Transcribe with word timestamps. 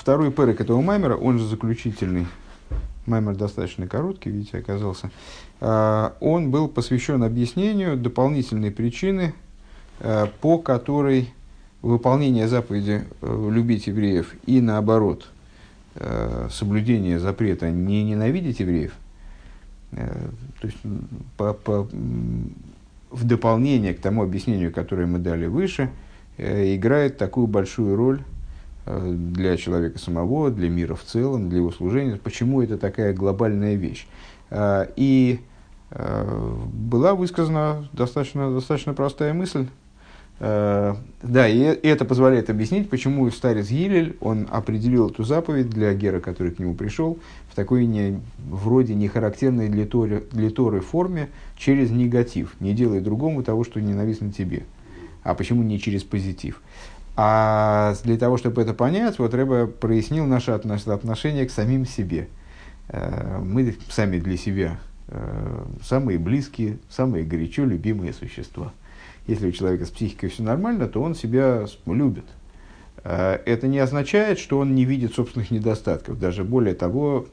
второй 0.00 0.30
перек 0.30 0.62
этого 0.62 0.80
маймера, 0.80 1.14
он 1.14 1.38
же 1.38 1.46
заключительный, 1.46 2.26
маймер 3.04 3.36
достаточно 3.36 3.86
короткий, 3.86 4.30
видите, 4.30 4.56
оказался, 4.56 5.10
э, 5.60 6.10
он 6.20 6.50
был 6.50 6.68
посвящен 6.68 7.22
объяснению 7.22 7.98
дополнительной 7.98 8.70
причины, 8.70 9.34
э, 9.98 10.26
по 10.40 10.56
которой 10.56 11.34
выполнение 11.82 12.48
заповеди 12.48 13.04
э, 13.20 13.50
любить 13.52 13.88
евреев 13.88 14.34
и 14.46 14.62
наоборот 14.62 15.28
э, 15.96 16.48
соблюдение 16.50 17.18
запрета 17.18 17.70
не 17.70 18.02
ненавидеть 18.02 18.60
евреев, 18.60 18.94
э, 19.92 20.28
то 20.62 20.66
есть 20.66 20.78
по, 21.36 21.52
по, 21.52 21.86
в 23.10 23.24
дополнение 23.24 23.92
к 23.92 24.00
тому 24.00 24.22
объяснению, 24.22 24.72
которое 24.72 25.06
мы 25.06 25.18
дали 25.18 25.44
выше, 25.44 25.90
играет 26.38 27.18
такую 27.18 27.48
большую 27.48 27.96
роль 27.96 28.22
для 28.98 29.56
человека 29.56 29.98
самого, 29.98 30.50
для 30.50 30.68
мира 30.68 30.94
в 30.94 31.04
целом, 31.04 31.48
для 31.48 31.58
его 31.58 31.70
служения. 31.70 32.16
Почему 32.16 32.62
это 32.62 32.78
такая 32.78 33.12
глобальная 33.12 33.74
вещь? 33.74 34.06
И 34.96 35.40
была 35.92 37.14
высказана 37.14 37.88
достаточно, 37.92 38.52
достаточно 38.52 38.94
простая 38.94 39.34
мысль, 39.34 39.66
Э, 40.42 40.94
да, 41.22 41.46
и 41.46 41.58
это 41.58 42.06
позволяет 42.06 42.48
объяснить, 42.48 42.88
почему 42.88 43.30
старец 43.30 43.68
Гилель, 43.68 44.16
он 44.20 44.48
определил 44.50 45.10
эту 45.10 45.22
заповедь 45.22 45.68
для 45.68 45.92
Гера, 45.92 46.20
который 46.20 46.52
к 46.52 46.58
нему 46.58 46.74
пришел, 46.74 47.18
в 47.50 47.54
такой 47.54 47.84
не, 47.84 48.20
вроде 48.48 48.94
нехарактерной 48.94 49.68
для 49.68 49.84
Торы, 49.84 50.24
для 50.32 50.48
Торы 50.48 50.80
форме, 50.80 51.28
через 51.58 51.90
негатив. 51.90 52.54
Не 52.58 52.72
делай 52.72 53.00
другому 53.00 53.42
того, 53.42 53.64
что 53.64 53.80
ненавистно 53.80 54.32
тебе. 54.32 54.62
А 55.22 55.34
почему 55.34 55.62
не 55.62 55.78
через 55.78 56.04
позитив? 56.04 56.62
А 57.16 57.94
для 58.04 58.16
того, 58.16 58.38
чтобы 58.38 58.62
это 58.62 58.72
понять, 58.72 59.18
вот 59.18 59.34
Рэба 59.34 59.66
прояснил 59.66 60.26
наше 60.26 60.52
отношение 60.52 61.46
к 61.46 61.50
самим 61.50 61.86
себе. 61.86 62.28
Э, 62.88 63.40
мы 63.42 63.76
сами 63.88 64.18
для 64.18 64.36
себя 64.36 64.78
э, 65.08 65.64
самые 65.82 66.18
близкие, 66.18 66.78
самые 66.88 67.24
горячо 67.24 67.64
любимые 67.64 68.12
существа– 68.12 68.72
если 69.30 69.48
у 69.48 69.52
человека 69.52 69.86
с 69.86 69.90
психикой 69.90 70.28
все 70.28 70.42
нормально, 70.42 70.88
то 70.88 71.00
он 71.00 71.14
себя 71.14 71.66
любит. 71.86 72.24
А, 73.04 73.40
это 73.46 73.68
не 73.68 73.78
означает, 73.78 74.38
что 74.38 74.58
он 74.58 74.74
не 74.74 74.84
видит 74.84 75.14
собственных 75.14 75.50
недостатков. 75.50 76.18
Даже 76.18 76.42
более 76.42 76.74
того, 76.74 77.26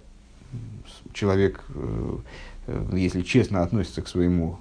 человек, 1.13 1.63
э, 1.69 2.17
э, 2.67 2.89
если 2.93 3.21
честно 3.21 3.63
относится 3.63 4.01
к 4.01 4.07
своему 4.07 4.59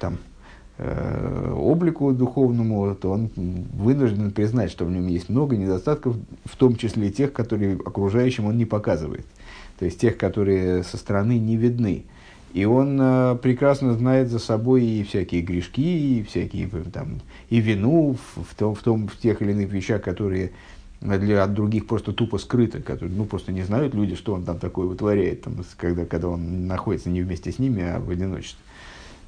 там, 0.00 0.14
э, 0.14 0.18
облику 0.78 2.12
духовному, 2.12 2.94
то 2.94 3.10
он 3.10 3.30
вынужден 3.34 4.30
признать, 4.30 4.70
что 4.70 4.84
в 4.84 4.90
нем 4.90 5.08
есть 5.08 5.28
много 5.28 5.56
недостатков, 5.56 6.16
в 6.44 6.56
том 6.56 6.76
числе 6.76 7.10
тех, 7.10 7.32
которые 7.32 7.74
окружающим 7.74 8.46
он 8.46 8.56
не 8.56 8.64
показывает. 8.64 9.26
То 9.78 9.84
есть 9.84 10.00
тех, 10.00 10.16
которые 10.16 10.84
со 10.84 10.96
стороны 10.96 11.38
не 11.38 11.56
видны. 11.56 12.04
И 12.54 12.64
он 12.64 12.98
э, 13.00 13.36
прекрасно 13.42 13.92
знает 13.94 14.30
за 14.30 14.38
собой 14.38 14.82
и 14.82 15.04
всякие 15.04 15.42
грешки, 15.42 16.18
и 16.18 16.22
всякие 16.22 16.68
э, 16.72 16.84
там, 16.92 17.20
и 17.50 17.60
вину 17.60 18.16
в, 18.16 18.42
в, 18.42 18.54
том, 18.54 18.74
в, 18.74 18.82
том, 18.82 19.06
в 19.06 19.16
тех 19.18 19.42
или 19.42 19.52
иных 19.52 19.70
вещах, 19.70 20.02
которые 20.02 20.52
для 21.00 21.44
от 21.44 21.54
других 21.54 21.86
просто 21.86 22.12
тупо 22.12 22.38
скрыты, 22.38 22.80
которые 22.80 23.14
ну, 23.14 23.24
просто 23.24 23.52
не 23.52 23.62
знают 23.62 23.94
люди, 23.94 24.16
что 24.16 24.32
он 24.32 24.44
там 24.44 24.58
такое 24.58 24.86
вытворяет, 24.86 25.42
там, 25.42 25.56
когда, 25.76 26.06
когда 26.06 26.28
он 26.28 26.66
находится 26.66 27.10
не 27.10 27.22
вместе 27.22 27.52
с 27.52 27.58
ними, 27.58 27.82
а 27.82 28.00
в 28.00 28.10
одиночестве 28.10 28.58
э, 28.60 28.67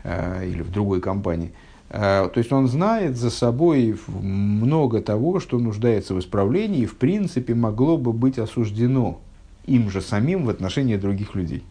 или 0.05 0.62
в 0.62 0.70
другой 0.70 1.01
компании. 1.01 1.53
Э, 1.91 2.29
то 2.33 2.39
есть 2.39 2.53
он 2.53 2.69
знает 2.69 3.17
за 3.17 3.31
собой 3.31 3.98
много 4.09 5.01
того, 5.01 5.41
что 5.41 5.59
нуждается 5.59 6.15
в 6.15 6.19
исправлении 6.19 6.83
и 6.83 6.87
в 6.87 6.97
принципе 6.97 7.55
могло 7.55 7.97
бы 7.97 8.12
быть 8.12 8.39
осуждено 8.39 9.20
им 9.67 9.91
же 9.91 10.01
самим 10.01 10.47
в 10.47 10.48
отношении 10.51 10.97
других 10.97 11.34
людей 11.34 11.65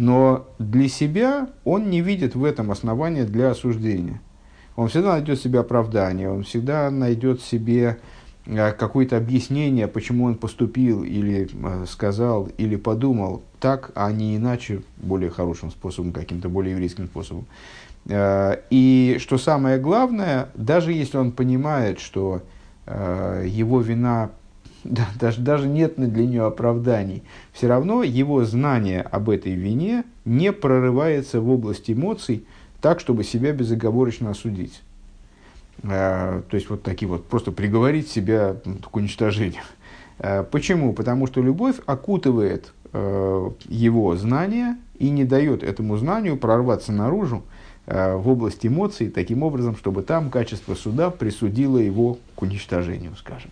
но 0.00 0.46
для 0.58 0.88
себя 0.88 1.50
он 1.64 1.90
не 1.90 2.00
видит 2.00 2.34
в 2.34 2.44
этом 2.44 2.70
основания 2.70 3.24
для 3.24 3.50
осуждения. 3.50 4.20
Он 4.76 4.88
всегда 4.88 5.12
найдет 5.12 5.40
себе 5.40 5.60
оправдание, 5.60 6.30
он 6.30 6.42
всегда 6.42 6.90
найдет 6.90 7.42
себе 7.42 7.98
э, 8.46 8.72
какое-то 8.72 9.18
объяснение, 9.18 9.88
почему 9.88 10.24
он 10.24 10.36
поступил 10.36 11.02
или 11.02 11.50
э, 11.52 11.84
сказал, 11.86 12.48
или 12.56 12.76
подумал 12.76 13.42
так, 13.60 13.92
а 13.94 14.10
не 14.10 14.36
иначе, 14.36 14.82
более 14.96 15.30
хорошим 15.30 15.70
способом, 15.70 16.12
каким-то 16.12 16.48
более 16.48 16.72
еврейским 16.72 17.06
способом. 17.06 17.46
Э, 18.06 18.56
и 18.70 19.18
что 19.20 19.38
самое 19.38 19.78
главное, 19.78 20.48
даже 20.54 20.92
если 20.92 21.18
он 21.18 21.32
понимает, 21.32 22.00
что 22.00 22.42
его 23.44 23.80
вина 23.80 24.30
да, 24.84 25.06
даже, 25.18 25.40
даже 25.40 25.68
нет 25.68 25.94
для 25.96 26.26
нее 26.26 26.46
оправданий, 26.46 27.22
все 27.52 27.68
равно 27.68 28.02
его 28.02 28.44
знание 28.44 29.02
об 29.02 29.28
этой 29.28 29.52
вине 29.52 30.04
не 30.24 30.52
прорывается 30.52 31.40
в 31.40 31.50
область 31.50 31.90
эмоций 31.90 32.44
так, 32.80 33.00
чтобы 33.00 33.24
себя 33.24 33.52
безоговорочно 33.52 34.30
осудить. 34.30 34.80
А, 35.82 36.42
то 36.48 36.56
есть 36.56 36.70
вот 36.70 36.82
такие 36.82 37.08
вот, 37.08 37.26
просто 37.26 37.52
приговорить 37.52 38.08
себя 38.08 38.56
к 38.90 38.96
уничтожению. 38.96 39.62
Почему? 40.50 40.92
Потому 40.92 41.26
что 41.26 41.42
любовь 41.42 41.76
окутывает 41.86 42.72
его 42.92 44.16
знание 44.16 44.76
и 44.98 45.10
не 45.10 45.24
дает 45.24 45.62
этому 45.62 45.96
знанию 45.96 46.36
прорваться 46.36 46.92
наружу 46.92 47.42
а, 47.86 48.16
в 48.16 48.28
область 48.28 48.64
эмоций 48.64 49.10
таким 49.10 49.42
образом, 49.42 49.76
чтобы 49.76 50.02
там 50.02 50.30
качество 50.30 50.74
суда 50.74 51.10
присудило 51.10 51.78
его 51.78 52.18
к 52.36 52.42
уничтожению, 52.42 53.16
скажем. 53.16 53.50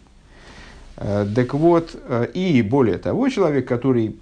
Э, 0.97 1.26
так 1.34 1.54
вот, 1.54 1.97
э, 2.09 2.28
и 2.34 2.62
более 2.62 2.99
того, 2.99 3.28
человек, 3.28 3.66
который, 3.66 4.16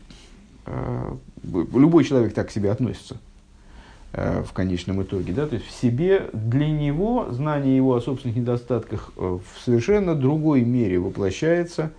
э, 0.66 1.14
любой 1.42 2.04
человек 2.04 2.34
так 2.34 2.48
к 2.48 2.50
себе 2.50 2.70
относится 2.70 3.18
в 4.12 4.52
конечном 4.54 5.02
итоге, 5.02 5.34
да, 5.34 5.46
то 5.46 5.56
есть 5.56 5.66
в 5.66 5.70
себе, 5.70 6.30
для 6.32 6.70
него 6.70 7.26
знание 7.32 7.76
его 7.76 7.94
о 7.94 8.00
собственных 8.00 8.38
недостатках 8.38 9.12
в 9.16 9.42
совершенно 9.62 10.14
другой 10.14 10.62
мере 10.62 10.98
воплощается, 10.98 11.92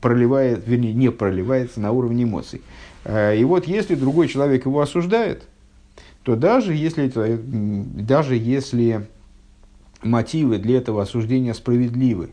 проливает, 0.00 0.66
вернее, 0.66 0.94
не 0.94 1.10
проливается 1.10 1.80
на 1.80 1.92
уровне 1.92 2.24
эмоций. 2.24 2.62
И 3.06 3.42
вот 3.44 3.66
если 3.66 3.94
другой 3.94 4.28
человек 4.28 4.64
его 4.64 4.80
осуждает, 4.80 5.42
то 6.22 6.36
даже 6.36 6.72
если, 6.72 7.10
даже 7.12 8.36
если 8.36 9.06
мотивы 10.02 10.58
для 10.58 10.78
этого 10.78 11.02
осуждения 11.02 11.52
справедливы, 11.52 12.30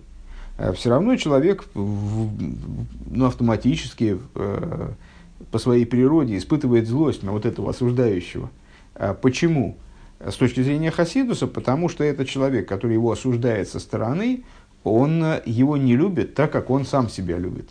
Э, 0.60 0.74
все 0.74 0.90
равно 0.90 1.16
человек 1.16 1.66
ну, 1.74 3.26
автоматически 3.26 4.20
э, 4.36 4.90
по 5.52 5.58
своей 5.58 5.86
природе 5.86 6.38
испытывает 6.38 6.88
злость 6.88 7.24
на 7.24 7.32
вот 7.32 7.46
этого 7.46 7.72
осуждающего. 7.72 8.52
А 8.94 9.14
почему? 9.14 9.78
С 10.20 10.36
точки 10.36 10.62
зрения 10.62 10.92
Хасидуса, 10.92 11.48
потому 11.48 11.88
что 11.88 12.04
этот 12.04 12.28
человек, 12.28 12.68
который 12.68 12.94
его 12.94 13.10
осуждает 13.10 13.70
со 13.70 13.80
стороны, 13.80 14.44
он 14.84 15.23
его 15.45 15.78
не 15.78 15.95
любит 15.95 16.35
так, 16.35 16.51
как 16.51 16.69
он 16.69 16.85
сам 16.85 17.09
себя 17.09 17.38
любит. 17.38 17.69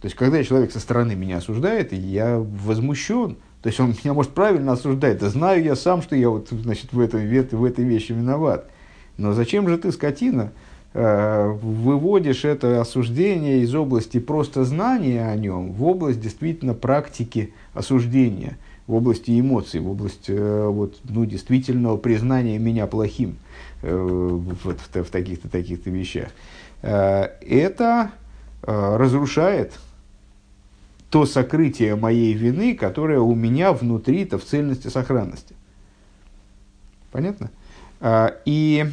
То 0.00 0.06
есть, 0.06 0.16
когда 0.16 0.42
человек 0.42 0.72
со 0.72 0.80
стороны 0.80 1.14
меня 1.14 1.38
осуждает, 1.38 1.92
я 1.92 2.38
возмущен. 2.38 3.36
То 3.62 3.68
есть, 3.68 3.78
он 3.80 3.90
меня 3.90 4.14
может 4.14 4.32
правильно 4.32 4.72
осуждать. 4.72 5.18
Да 5.18 5.28
знаю 5.28 5.62
я 5.62 5.76
сам, 5.76 6.00
что 6.00 6.16
я 6.16 6.30
вот, 6.30 6.48
значит, 6.50 6.92
в, 6.92 7.00
этом, 7.00 7.20
в 7.20 7.64
этой 7.64 7.84
вещи 7.84 8.12
виноват. 8.12 8.70
Но 9.18 9.34
зачем 9.34 9.68
же 9.68 9.76
ты, 9.76 9.92
скотина, 9.92 10.52
Э, 10.92 11.56
выводишь 11.62 12.44
это 12.44 12.80
осуждение 12.80 13.60
из 13.60 13.72
области 13.76 14.18
просто 14.18 14.64
знания 14.64 15.24
о 15.24 15.36
нем 15.36 15.72
в 15.72 15.84
область 15.84 16.20
действительно 16.20 16.74
практики 16.74 17.54
осуждения, 17.74 18.58
в 18.88 18.94
области 18.94 19.38
эмоций, 19.38 19.78
в 19.78 19.88
области 19.88 20.32
э, 20.32 20.66
вот, 20.66 20.96
ну, 21.04 21.24
действительного 21.26 21.96
признания 21.96 22.58
меня 22.58 22.88
плохим 22.88 23.30
э, 23.30 23.49
вот, 23.82 24.78
в, 24.80 25.02
в 25.04 25.10
таких-то 25.10 25.48
таких-то 25.48 25.90
вещах. 25.90 26.28
Это 26.82 28.10
разрушает 28.62 29.78
то 31.10 31.26
сокрытие 31.26 31.96
моей 31.96 32.34
вины, 32.34 32.74
которое 32.76 33.18
у 33.20 33.34
меня 33.34 33.72
внутри-то 33.72 34.38
в 34.38 34.44
цельности 34.44 34.88
сохранности. 34.88 35.54
Понятно? 37.10 37.50
И 38.44 38.86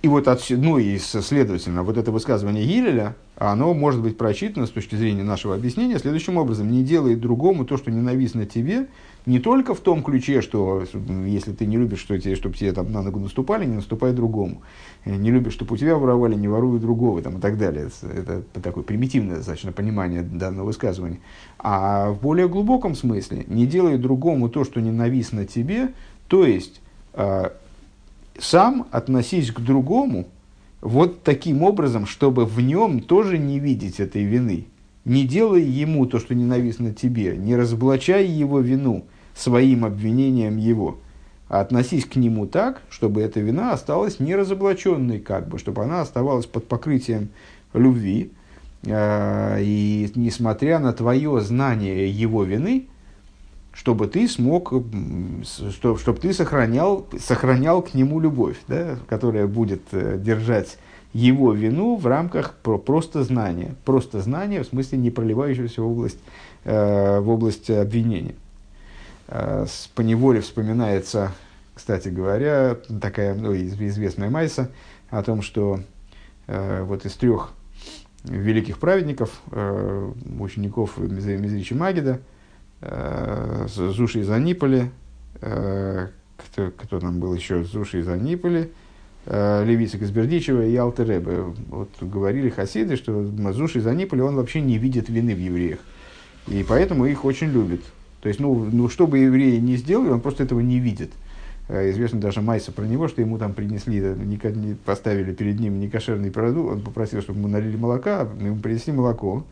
и 0.00 0.06
вот 0.08 0.28
отсюда, 0.28 0.62
ну 0.62 0.78
и 0.78 0.96
следовательно, 0.98 1.82
вот 1.82 1.96
это 1.96 2.12
высказывание 2.12 2.64
Гилеля, 2.64 3.16
оно 3.36 3.74
может 3.74 4.00
быть 4.00 4.16
прочитано 4.16 4.66
с 4.66 4.70
точки 4.70 4.94
зрения 4.94 5.24
нашего 5.24 5.56
объяснения 5.56 5.98
следующим 5.98 6.36
образом. 6.36 6.70
Не 6.70 6.84
делай 6.84 7.16
другому 7.16 7.64
то, 7.64 7.76
что 7.76 7.90
ненавистно 7.90 8.46
тебе, 8.46 8.86
не 9.26 9.40
только 9.40 9.74
в 9.74 9.80
том 9.80 10.04
ключе, 10.04 10.40
что 10.40 10.84
если 11.26 11.52
ты 11.52 11.66
не 11.66 11.76
любишь, 11.76 11.98
что 11.98 12.18
тебе, 12.18 12.36
чтобы 12.36 12.56
тебе 12.56 12.72
там 12.72 12.92
на 12.92 13.02
ногу 13.02 13.18
наступали, 13.18 13.66
не 13.66 13.74
наступай 13.74 14.12
другому. 14.12 14.62
Не 15.04 15.32
любишь, 15.32 15.54
чтобы 15.54 15.74
у 15.74 15.76
тебя 15.76 15.96
воровали, 15.96 16.36
не 16.36 16.46
воруй 16.46 16.78
другого 16.78 17.20
там, 17.20 17.38
и 17.38 17.40
так 17.40 17.58
далее. 17.58 17.90
Это 18.02 18.42
такое 18.62 18.84
примитивное 18.84 19.38
достаточно 19.38 19.72
понимание 19.72 20.22
данного 20.22 20.66
высказывания. 20.66 21.18
А 21.58 22.10
в 22.12 22.20
более 22.20 22.48
глубоком 22.48 22.94
смысле, 22.94 23.44
не 23.48 23.66
делай 23.66 23.98
другому 23.98 24.48
то, 24.48 24.62
что 24.62 24.80
ненавистно 24.80 25.44
тебе, 25.44 25.92
то 26.28 26.46
есть 26.46 26.80
а, 27.20 27.52
сам 28.38 28.86
относись 28.90 29.50
к 29.50 29.60
другому 29.60 30.26
вот 30.80 31.22
таким 31.22 31.62
образом, 31.62 32.06
чтобы 32.06 32.44
в 32.44 32.60
нем 32.60 33.00
тоже 33.00 33.36
не 33.36 33.58
видеть 33.58 34.00
этой 34.00 34.22
вины. 34.22 34.66
Не 35.04 35.24
делай 35.24 35.62
ему 35.62 36.06
то, 36.06 36.18
что 36.18 36.34
ненавистно 36.34 36.92
тебе, 36.92 37.36
не 37.36 37.56
разоблачай 37.56 38.26
его 38.26 38.60
вину 38.60 39.04
своим 39.34 39.84
обвинением 39.84 40.56
его, 40.56 40.98
а 41.48 41.60
относись 41.60 42.04
к 42.04 42.16
нему 42.16 42.46
так, 42.46 42.82
чтобы 42.90 43.22
эта 43.22 43.40
вина 43.40 43.72
осталась 43.72 44.20
неразоблаченной, 44.20 45.18
как 45.20 45.48
бы, 45.48 45.58
чтобы 45.58 45.82
она 45.82 46.02
оставалась 46.02 46.46
под 46.46 46.68
покрытием 46.68 47.30
любви, 47.72 48.32
э, 48.84 49.58
и 49.62 50.10
несмотря 50.14 50.78
на 50.78 50.92
твое 50.92 51.40
знание 51.40 52.10
его 52.10 52.44
вины, 52.44 52.88
чтобы 53.78 54.08
ты 54.08 54.26
смог, 54.26 54.72
чтобы, 55.70 55.98
чтобы 56.00 56.18
ты 56.18 56.32
сохранял, 56.32 57.06
сохранял 57.20 57.80
к 57.80 57.94
нему 57.94 58.18
любовь, 58.18 58.56
да, 58.66 58.96
которая 59.08 59.46
будет 59.46 59.82
э, 59.92 60.18
держать 60.18 60.78
его 61.12 61.52
вину 61.52 61.94
в 61.94 62.04
рамках 62.08 62.54
просто 62.56 63.22
знания. 63.22 63.76
Просто 63.84 64.20
знания, 64.20 64.64
в 64.64 64.66
смысле 64.66 64.98
не 64.98 65.12
проливающегося 65.12 65.80
в 65.80 65.86
область, 65.86 66.18
э, 66.64 67.20
в 67.20 67.30
область 67.30 67.70
обвинения. 67.70 68.34
Э, 69.28 69.64
с 69.68 69.86
поневоле 69.94 70.40
вспоминается, 70.40 71.30
кстати 71.72 72.08
говоря, 72.08 72.76
такая 73.00 73.36
ну, 73.36 73.54
известная 73.54 74.28
майса 74.28 74.72
о 75.08 75.22
том, 75.22 75.40
что 75.40 75.78
э, 76.48 76.82
вот 76.82 77.06
из 77.06 77.14
трех 77.14 77.52
великих 78.24 78.80
праведников, 78.80 79.40
э, 79.52 80.10
учеников 80.40 80.98
Мизричи 80.98 81.74
Магида, 81.74 82.14
э, 82.14 82.18
Зуши 82.80 84.20
из 84.20 84.30
Аниполи, 84.30 84.90
э, 85.40 86.08
кто, 86.36 86.70
кто 86.70 87.00
там 87.00 87.18
был 87.18 87.34
еще, 87.34 87.64
Зуши 87.64 88.00
из 88.00 88.08
Аниполи, 88.08 88.70
э, 89.26 89.64
Левицик 89.64 90.02
из 90.02 90.10
Бердичева 90.10 90.64
и 90.64 90.76
Алтеребе. 90.76 91.54
Вот 91.68 91.90
говорили 92.00 92.50
хасиды, 92.50 92.96
что 92.96 93.24
Зуши 93.52 93.78
из 93.78 93.86
Аниполи, 93.86 94.20
он 94.20 94.36
вообще 94.36 94.60
не 94.60 94.78
видит 94.78 95.08
вины 95.08 95.34
в 95.34 95.38
евреях. 95.38 95.80
И 96.46 96.64
поэтому 96.66 97.06
их 97.06 97.24
очень 97.24 97.48
любит. 97.48 97.82
То 98.20 98.28
есть, 98.28 98.40
ну, 98.40 98.54
ну 98.54 98.88
что 98.88 99.06
бы 99.06 99.18
евреи 99.18 99.58
не 99.58 99.76
сделали, 99.76 100.10
он 100.10 100.20
просто 100.20 100.44
этого 100.44 100.60
не 100.60 100.78
видит. 100.78 101.10
Э, 101.68 101.90
известно 101.90 102.20
даже 102.20 102.40
Майса 102.40 102.72
про 102.72 102.84
него, 102.84 103.08
что 103.08 103.20
ему 103.20 103.38
там 103.38 103.52
принесли, 103.52 104.00
э, 104.00 104.14
не 104.14 104.74
поставили 104.74 105.32
перед 105.34 105.60
ним 105.60 105.78
некошерный 105.78 106.30
продукт, 106.30 106.72
он 106.72 106.80
попросил, 106.80 107.20
чтобы 107.20 107.40
ему 107.40 107.48
налили 107.48 107.76
молока, 107.76 108.26
ему 108.40 108.56
принесли 108.56 108.92
молоко. 108.92 109.44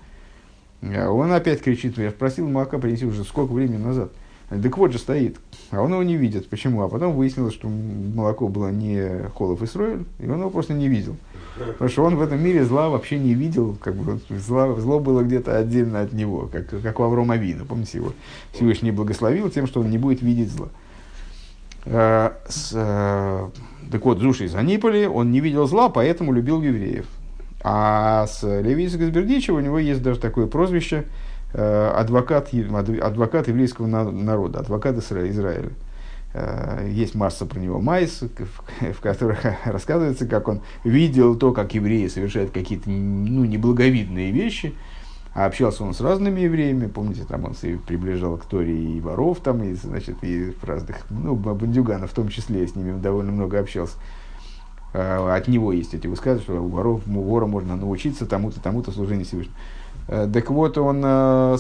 А 0.83 1.11
он 1.11 1.33
опять 1.33 1.63
кричит, 1.63 1.99
я 1.99 2.11
спросил 2.11 2.49
молока 2.49 2.79
принеси 2.79 3.07
уже 3.07 3.25
сколько 3.25 3.53
времени 3.53 3.83
назад. 3.83 4.13
Так 4.49 4.79
вот 4.79 4.93
же 4.93 4.99
стоит. 4.99 5.39
А 5.71 5.81
он 5.81 5.93
его 5.93 6.03
не 6.03 6.17
видит. 6.17 6.49
Почему? 6.49 6.83
А 6.83 6.89
потом 6.89 7.15
выяснилось, 7.15 7.55
что 7.55 7.69
молоко 7.69 8.47
было 8.49 8.71
не 8.71 9.29
Холов 9.37 9.63
и 9.63 9.67
Сройль, 9.67 10.05
и 10.21 10.29
он 10.29 10.39
его 10.39 10.51
просто 10.51 10.73
не 10.73 10.89
видел. 10.89 11.17
Потому 11.57 11.91
что 11.91 12.05
он 12.05 12.17
в 12.17 12.23
этом 12.23 12.43
мире 12.43 12.65
зла 12.65 12.89
вообще 12.89 13.19
не 13.19 13.35
видел, 13.35 13.77
как 13.81 13.95
бы 13.97 14.21
зло, 14.29 14.77
зло 14.79 15.01
было 15.01 15.23
где-то 15.23 15.57
отдельно 15.57 16.01
от 16.01 16.13
него, 16.13 16.49
как, 16.53 16.69
как 16.69 17.01
у 17.01 17.03
Аврома 17.03 17.35
Авина. 17.35 17.65
Помните 17.65 17.99
его? 17.99 18.13
Всевышний 18.53 18.93
благословил 18.93 19.49
тем, 19.51 19.67
что 19.67 19.81
он 19.81 19.91
не 19.91 19.99
будет 19.99 20.23
видеть 20.23 20.53
зла. 20.53 20.69
А, 21.87 22.37
с, 22.47 22.73
а, 22.75 23.51
так 23.91 24.05
вот, 24.05 24.19
Зуши 24.19 24.45
из 24.45 24.55
он 24.55 25.31
не 25.31 25.41
видел 25.41 25.67
зла, 25.67 25.89
поэтому 25.89 26.33
любил 26.33 26.61
евреев. 26.61 27.07
А 27.69 28.29
с 28.29 28.45
Левицик 28.45 29.01
из 29.01 29.11
Бердичева 29.11 29.57
у 29.57 29.61
него 29.61 29.81
есть 29.81 30.01
даже 30.01 30.21
такое 30.21 30.47
прозвище 30.47 31.05
э, 31.53 31.93
адвокат, 31.97 32.51
адвокат 32.55 33.49
еврейского 33.49 33.89
народа, 33.89 34.61
адвокат 34.61 34.97
Израиля. 34.99 35.71
Э, 36.33 36.89
есть 36.89 37.17
масса 37.17 37.45
про 37.45 37.59
него 37.59 37.81
майс, 37.81 38.23
в 38.81 39.01
которых 39.01 39.41
рассказывается, 39.65 40.29
как 40.29 40.47
он 40.47 40.61
видел 40.85 41.35
то, 41.35 41.53
как 41.53 41.75
евреи 41.75 42.07
совершают 42.07 42.53
какие-то 42.53 42.89
ну, 42.89 43.45
неблаговидные 43.45 44.31
вещи, 44.31 44.77
а 45.35 45.47
общался 45.47 45.83
он 45.83 45.93
с 45.93 46.01
разными 46.01 46.43
евреями, 46.43 46.87
помните, 46.87 47.25
там 47.29 47.47
он 47.47 47.57
приближал 47.85 48.37
к 48.37 48.45
Торе 48.45 48.79
и 48.79 49.01
воров, 49.01 49.41
там, 49.41 49.65
и, 49.65 49.75
значит, 49.75 50.19
и 50.23 50.55
разных, 50.63 50.99
ну, 51.11 51.35
бандюганов 51.35 52.13
в 52.13 52.15
том 52.15 52.29
числе, 52.29 52.69
с 52.69 52.77
ними 52.77 52.97
довольно 52.97 53.33
много 53.33 53.59
общался. 53.59 53.97
Э, 54.93 55.35
от 55.35 55.49
него 55.49 55.73
есть 55.73 55.95
эти 55.95 56.07
высказывания, 56.07 56.43
что 56.43 56.61
у 56.61 56.69
воров, 56.69 57.03
у 57.07 57.21
вора 57.21 57.47
можно 57.47 57.77
научиться 57.77 58.27
тому-то, 58.27 58.61
тому-то 58.61 58.93
служению 58.93 59.27
Всевышнему. 59.27 59.57
Э, 60.09 60.29
так 60.33 60.51
вот, 60.51 60.79
он 60.79 61.03
э, 61.05 61.57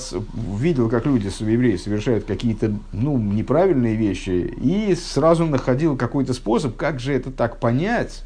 видел, 0.58 0.88
как 0.88 1.06
люди, 1.06 1.28
евреи, 1.40 1.76
совершают 1.76 2.24
какие-то 2.24 2.72
ну, 2.92 3.18
неправильные 3.18 3.96
вещи, 3.96 4.54
и 4.56 4.94
сразу 4.94 5.46
находил 5.46 5.96
какой-то 5.96 6.32
способ, 6.32 6.76
как 6.76 7.00
же 7.00 7.12
это 7.12 7.30
так 7.30 7.58
понять, 7.58 8.22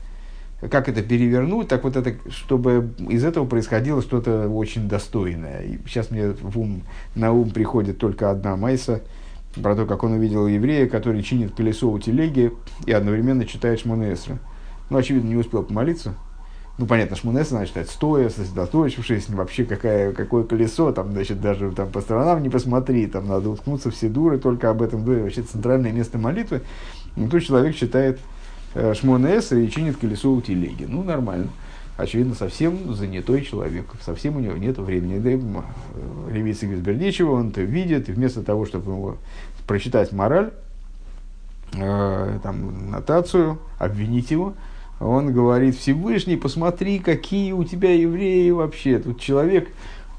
как 0.71 0.91
это 0.91 1.03
перевернуть, 1.03 1.69
так 1.69 1.85
вот 1.85 1.97
это, 1.97 2.15
чтобы 2.31 2.91
из 3.09 3.25
этого 3.25 3.47
происходило 3.47 4.03
что-то 4.03 4.49
очень 4.49 4.89
достойное. 4.89 5.63
И 5.63 5.79
сейчас 5.87 6.11
мне 6.11 6.31
в 6.31 6.59
ум, 6.59 6.83
на 7.15 7.33
ум 7.33 7.51
приходит 7.51 7.99
только 7.99 8.31
одна 8.31 8.57
майса 8.57 9.01
про 9.63 9.75
то, 9.75 9.87
как 9.87 10.05
он 10.05 10.13
увидел 10.13 10.47
еврея, 10.47 10.87
который 10.87 11.23
чинит 11.23 11.55
колесо 11.55 11.91
у 11.91 11.99
телеги 11.99 12.53
и 12.85 12.93
одновременно 12.93 13.47
читает 13.47 13.81
Шмонесра. 13.81 14.39
Ну, 14.91 14.99
очевидно, 14.99 15.29
не 15.29 15.37
успел 15.37 15.63
помолиться, 15.63 16.15
ну, 16.81 16.87
понятно, 16.87 17.15
шмунеса 17.15 17.53
надо 17.53 17.67
читать 17.67 17.91
стоя, 17.91 18.31
сосредоточившись, 18.31 19.29
вообще 19.29 19.65
какая, 19.65 20.13
какое 20.13 20.45
колесо, 20.45 20.93
там, 20.93 21.13
значит, 21.13 21.39
даже 21.39 21.71
там 21.73 21.91
по 21.91 22.01
сторонам 22.01 22.43
не 22.43 22.49
посмотри, 22.49 23.07
там 23.07 23.29
надо 23.29 23.51
уткнуться 23.51 23.91
все 23.91 24.09
дуры, 24.09 24.39
только 24.39 24.71
об 24.71 24.81
этом 24.81 25.05
дуре, 25.05 25.23
вообще 25.23 25.43
центральное 25.43 25.93
место 25.93 26.17
молитвы. 26.17 26.63
И 27.17 27.27
тут 27.27 27.43
человек 27.43 27.77
читает 27.77 28.19
э, 28.73 28.95
шмонеса 28.95 29.57
и 29.57 29.69
чинит 29.69 29.99
колесо 29.99 30.33
у 30.33 30.41
телеги. 30.41 30.87
Ну, 30.89 31.03
нормально. 31.03 31.49
Очевидно, 31.99 32.35
совсем 32.35 32.95
занятой 32.95 33.45
человек, 33.45 33.85
совсем 34.01 34.37
у 34.37 34.41
него 34.41 34.57
нет 34.57 34.79
времени. 34.79 35.19
Да, 35.19 35.29
э, 35.29 36.33
Левица 36.33 36.65
Гизбердичева, 36.65 37.33
он 37.33 37.51
это 37.51 37.61
видит, 37.61 38.09
и 38.09 38.13
вместо 38.13 38.43
того, 38.43 38.65
чтобы 38.65 38.93
его 38.93 39.17
прочитать 39.67 40.13
мораль, 40.13 40.51
э, 41.75 42.39
там, 42.43 42.91
нотацию, 42.91 43.59
обвинить 43.79 44.31
его, 44.31 44.55
он 45.01 45.33
говорит, 45.33 45.77
Всевышний, 45.77 46.37
посмотри, 46.37 46.99
какие 46.99 47.53
у 47.53 47.65
тебя 47.65 47.95
евреи 47.95 48.51
вообще. 48.51 48.99
Тут 48.99 49.19
человек 49.19 49.71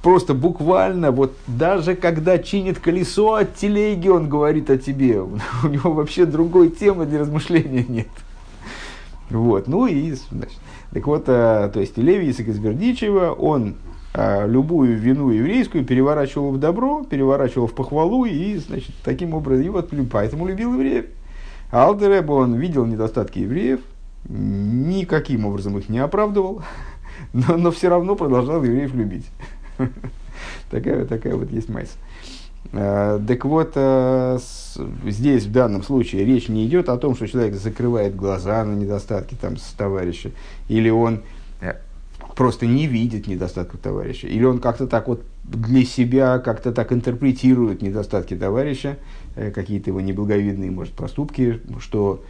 просто 0.02 0.34
буквально, 0.34 1.12
вот 1.12 1.34
даже 1.46 1.96
когда 1.96 2.40
чинит 2.40 2.80
колесо 2.80 3.36
от 3.36 3.56
телеги, 3.56 4.08
он 4.08 4.28
говорит 4.28 4.72
о 4.72 4.78
тебе. 4.78 5.22
У 5.64 5.68
него 5.68 5.94
вообще 5.94 6.26
другой 6.26 6.70
темы 6.70 7.06
для 7.06 7.20
размышления 7.20 7.86
нет. 7.88 8.08
Вот, 9.30 9.68
ну 9.68 9.86
и, 9.86 10.12
значит, 10.32 10.58
так 10.92 11.08
вот, 11.08 11.26
а, 11.28 11.70
то 11.70 11.80
есть 11.80 11.98
Леви 11.98 12.32
Исаак 12.32 12.50
из 12.50 12.60
Бердичева, 12.60 13.32
он 13.32 13.76
а, 14.14 14.46
любую 14.46 14.98
вину 14.98 15.30
еврейскую 15.30 15.86
переворачивал 15.86 16.52
в 16.52 16.60
добро, 16.60 17.04
переворачивал 17.04 17.68
в 17.68 17.74
похвалу, 17.74 18.26
и, 18.26 18.56
значит, 18.56 18.94
таким 19.06 19.34
образом, 19.34 19.66
и 19.66 19.70
вот 19.70 19.92
поэтому 20.12 20.48
любил 20.48 20.74
евреев. 20.74 21.06
Алдеребо, 21.72 22.34
он 22.34 22.56
видел 22.56 22.86
недостатки 22.86 23.40
евреев, 23.40 23.80
никаким 24.28 25.46
образом 25.46 25.78
их 25.78 25.90
не 25.90 26.00
оправдывал, 26.00 26.64
но, 27.34 27.58
но 27.58 27.72
все 27.72 27.90
равно 27.90 28.16
продолжал 28.16 28.64
евреев 28.64 28.94
любить. 28.94 29.26
такая, 30.70 31.06
такая 31.06 31.36
вот 31.36 31.52
есть 31.52 31.70
майс. 31.70 31.96
А, 32.74 33.20
так 33.26 33.46
вот, 33.46 33.74
а, 33.76 34.38
здесь 35.06 35.46
в 35.46 35.52
данном 35.52 35.84
случае 35.84 36.26
речь 36.26 36.48
не 36.48 36.66
идет 36.66 36.90
о 36.90 36.98
том, 36.98 37.16
что 37.16 37.28
человек 37.28 37.56
закрывает 37.56 38.16
глаза 38.16 38.64
на 38.64 38.74
недостатки 38.74 39.36
там, 39.40 39.58
с 39.58 39.64
товарища, 39.74 40.32
или 40.70 40.90
он 40.90 41.22
э, 41.60 41.74
просто 42.36 42.68
не 42.68 42.88
видит 42.88 43.28
недостатков 43.28 43.80
товарища, 43.82 44.28
или 44.28 44.44
он 44.46 44.60
как-то 44.60 44.88
так 44.88 45.08
вот 45.08 45.24
для 45.44 45.84
себя 45.84 46.40
как-то 46.40 46.72
так 46.72 46.94
интерпретирует 46.94 47.82
недостатки 47.82 48.36
товарища, 48.36 48.98
э, 49.36 49.52
какие-то 49.52 49.90
его 49.90 50.00
неблаговидные, 50.00 50.72
может, 50.72 50.94
поступки, 50.94 51.60
что 51.80 52.24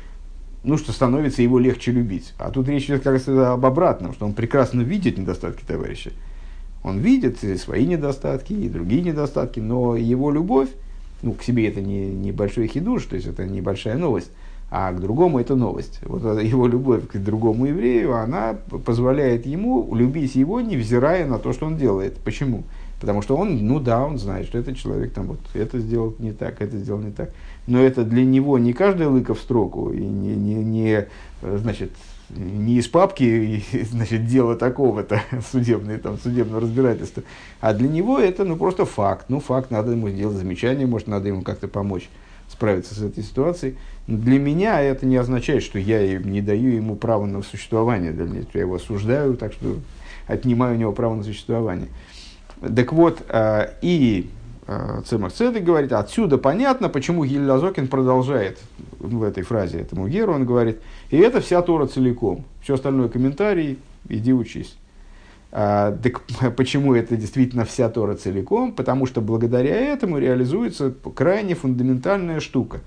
ну, 0.63 0.77
что 0.77 0.91
становится 0.91 1.41
его 1.41 1.59
легче 1.59 1.91
любить. 1.91 2.33
А 2.37 2.51
тут 2.51 2.67
речь 2.67 2.85
идет 2.85 3.03
как 3.03 3.13
раз 3.13 3.27
об 3.27 3.65
обратном, 3.65 4.13
что 4.13 4.25
он 4.25 4.33
прекрасно 4.33 4.81
видит 4.81 5.17
недостатки 5.17 5.63
товарища. 5.63 6.11
Он 6.83 6.99
видит 6.99 7.43
и 7.43 7.55
свои 7.57 7.85
недостатки, 7.85 8.53
и 8.53 8.69
другие 8.69 9.01
недостатки, 9.01 9.59
но 9.59 9.95
его 9.95 10.31
любовь, 10.31 10.69
ну, 11.21 11.33
к 11.33 11.43
себе 11.43 11.67
это 11.67 11.81
не, 11.81 12.07
не 12.07 12.31
большой 12.31 12.67
хидуш, 12.67 13.05
то 13.05 13.15
есть 13.15 13.27
это 13.27 13.45
небольшая 13.45 13.97
новость, 13.97 14.31
а 14.71 14.91
к 14.91 14.99
другому 14.99 15.39
это 15.39 15.55
новость. 15.55 15.99
Вот 16.03 16.41
его 16.41 16.67
любовь 16.67 17.07
к 17.07 17.17
другому 17.17 17.65
еврею, 17.67 18.15
она 18.15 18.55
позволяет 18.85 19.45
ему 19.45 19.93
любить 19.93 20.35
его, 20.35 20.61
невзирая 20.61 21.27
на 21.27 21.37
то, 21.37 21.53
что 21.53 21.65
он 21.67 21.77
делает. 21.77 22.17
Почему? 22.17 22.63
Потому 22.99 23.21
что 23.21 23.35
он, 23.35 23.65
ну 23.65 23.79
да, 23.79 24.05
он 24.05 24.17
знает, 24.17 24.45
что 24.45 24.59
этот 24.59 24.77
человек 24.77 25.11
там 25.11 25.27
вот 25.27 25.39
это 25.53 25.79
сделал 25.79 26.15
не 26.19 26.33
так, 26.33 26.61
это 26.61 26.77
сделал 26.77 27.01
не 27.01 27.11
так 27.11 27.31
но 27.67 27.79
это 27.81 28.03
для 28.03 28.25
него 28.25 28.57
не 28.57 28.73
каждая 28.73 29.07
лыка 29.07 29.33
в 29.33 29.39
строку, 29.39 29.91
и 29.91 29.99
не, 29.99 30.35
не, 30.35 30.55
не, 30.55 31.07
значит, 31.41 31.91
не 32.35 32.77
из 32.77 32.87
папки 32.87 33.63
значит, 33.91 34.25
дело 34.25 34.55
такого-то, 34.55 35.21
судебное, 35.51 35.97
там, 35.97 36.17
судебное 36.17 36.59
разбирательство, 36.59 37.23
а 37.59 37.73
для 37.73 37.87
него 37.87 38.19
это 38.19 38.43
ну, 38.43 38.55
просто 38.55 38.85
факт. 38.85 39.25
Ну, 39.29 39.39
факт, 39.39 39.71
надо 39.71 39.91
ему 39.91 40.09
сделать 40.09 40.37
замечание, 40.37 40.87
может, 40.87 41.07
надо 41.07 41.27
ему 41.27 41.41
как-то 41.41 41.67
помочь 41.67 42.09
справиться 42.49 42.95
с 42.95 43.01
этой 43.01 43.23
ситуацией. 43.23 43.77
Но 44.07 44.17
для 44.17 44.39
меня 44.39 44.81
это 44.81 45.05
не 45.05 45.15
означает, 45.15 45.63
что 45.63 45.79
я 45.79 46.17
не 46.17 46.41
даю 46.41 46.71
ему 46.71 46.95
права 46.95 47.25
на 47.25 47.43
существование. 47.43 48.11
Меня, 48.11 48.43
я 48.53 48.61
его 48.61 48.75
осуждаю, 48.75 49.37
так 49.37 49.53
что 49.53 49.77
отнимаю 50.27 50.75
у 50.75 50.77
него 50.77 50.91
право 50.91 51.15
на 51.15 51.23
существование. 51.23 51.87
Так 52.75 52.93
вот, 52.93 53.23
а, 53.29 53.73
и 53.81 54.29
а, 54.67 55.01
Цемах 55.01 55.33
Цедек 55.33 55.63
говорит, 55.63 55.91
отсюда 55.91 56.37
понятно, 56.37 56.89
почему 56.89 57.25
Гиль 57.25 57.45
Лазокин 57.45 57.87
продолжает 57.87 58.59
в 58.99 59.23
этой 59.23 59.43
фразе 59.43 59.79
этому 59.79 60.07
Геру, 60.07 60.33
он 60.33 60.45
говорит, 60.45 60.79
и 61.09 61.17
это 61.17 61.41
вся 61.41 61.61
Тора 61.61 61.87
целиком. 61.87 62.45
Все 62.61 62.75
остальное 62.75 63.09
комментарий, 63.09 63.79
иди 64.07 64.33
учись. 64.33 64.77
А, 65.51 65.97
так 65.97 66.21
почему 66.55 66.93
это 66.93 67.17
действительно 67.17 67.65
вся 67.65 67.89
Тора 67.89 68.15
целиком? 68.15 68.73
Потому 68.73 69.05
что 69.05 69.21
благодаря 69.21 69.75
этому 69.75 70.17
реализуется 70.17 70.93
крайне 71.15 71.55
фундаментальная 71.55 72.39
штука. 72.39 72.79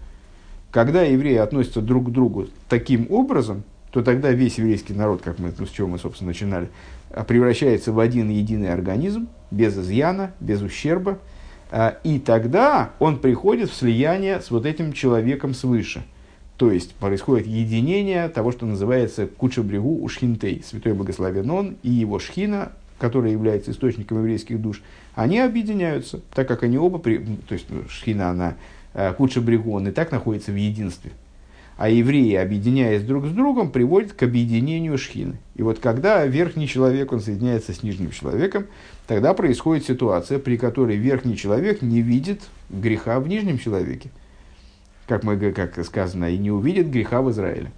Когда 0.70 1.02
евреи 1.02 1.36
относятся 1.36 1.80
друг 1.80 2.08
к 2.08 2.10
другу 2.10 2.48
таким 2.68 3.06
образом, 3.10 3.62
то 3.90 4.02
тогда 4.02 4.30
весь 4.32 4.58
еврейский 4.58 4.92
народ, 4.92 5.22
как 5.22 5.38
мы, 5.38 5.50
с 5.50 5.70
чего 5.70 5.86
мы, 5.86 5.98
собственно, 5.98 6.28
начинали, 6.28 6.68
превращается 7.28 7.92
в 7.92 8.00
один 8.00 8.28
единый 8.28 8.72
организм, 8.72 9.28
без 9.52 9.78
изъяна, 9.78 10.32
без 10.40 10.62
ущерба. 10.62 11.18
А, 11.76 11.98
и 12.04 12.20
тогда 12.20 12.92
он 13.00 13.18
приходит 13.18 13.70
в 13.70 13.74
слияние 13.74 14.40
с 14.40 14.50
вот 14.50 14.64
этим 14.64 14.92
человеком 14.92 15.54
свыше– 15.54 16.04
то 16.56 16.70
есть 16.70 16.94
происходит 16.94 17.46
единение 17.46 18.28
того, 18.28 18.52
что 18.52 18.64
называется 18.64 19.26
Кучабригу 19.26 20.02
Ушхинтей, 20.02 20.62
Святой 20.64 20.94
Благословен 20.94 21.50
Он 21.50 21.76
и 21.82 21.90
его 21.90 22.18
Шхина, 22.20 22.72
который 22.98 23.32
является 23.32 23.72
источником 23.72 24.18
еврейских 24.18 24.60
душ, 24.62 24.82
они 25.16 25.40
объединяются, 25.40 26.20
так 26.32 26.46
как 26.46 26.62
они 26.62 26.78
оба, 26.78 26.98
при, 26.98 27.18
то 27.18 27.54
есть 27.54 27.66
Шхина, 27.88 28.30
она 28.30 28.54
э, 28.94 29.12
Кучабригу, 29.14 29.72
он 29.72 29.88
и 29.88 29.90
так 29.90 30.12
находится 30.12 30.52
в 30.52 30.56
единстве. 30.56 31.10
А 31.76 31.88
евреи, 31.88 32.34
объединяясь 32.36 33.02
друг 33.02 33.26
с 33.26 33.30
другом, 33.30 33.72
приводят 33.72 34.12
к 34.12 34.22
объединению 34.22 34.96
шхины. 34.96 35.38
И 35.56 35.62
вот 35.62 35.80
когда 35.80 36.24
верхний 36.24 36.68
человек, 36.68 37.12
он 37.12 37.18
соединяется 37.18 37.72
с 37.72 37.82
нижним 37.82 38.12
человеком, 38.12 38.66
тогда 39.06 39.34
происходит 39.34 39.84
ситуация, 39.84 40.38
при 40.38 40.56
которой 40.56 40.96
верхний 40.96 41.36
человек 41.36 41.82
не 41.82 42.00
видит 42.00 42.42
греха 42.70 43.20
в 43.20 43.28
нижнем 43.28 43.58
человеке 43.58 44.10
как, 45.06 45.22
мы, 45.22 45.36
как 45.52 45.84
сказано, 45.84 46.30
и 46.30 46.38
не 46.38 46.50
увидит 46.50 46.90
греха 46.90 47.22
в 47.22 47.30
Израиле. 47.30 47.70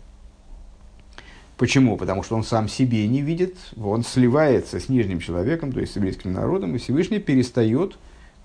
Почему? 1.57 1.97
Потому 1.97 2.23
что 2.23 2.37
он 2.37 2.45
сам 2.45 2.69
себе 2.69 3.07
не 3.09 3.23
видит, 3.23 3.57
он 3.77 4.05
сливается 4.05 4.79
с 4.79 4.89
нижним 4.89 5.21
человеком, 5.21 5.73
то 5.73 5.81
есть 5.81 5.95
с 5.95 5.97
еврейским 5.97 6.33
народом, 6.33 6.75
и 6.75 6.79
Всевышний 6.79 7.19
перестает, 7.19 7.97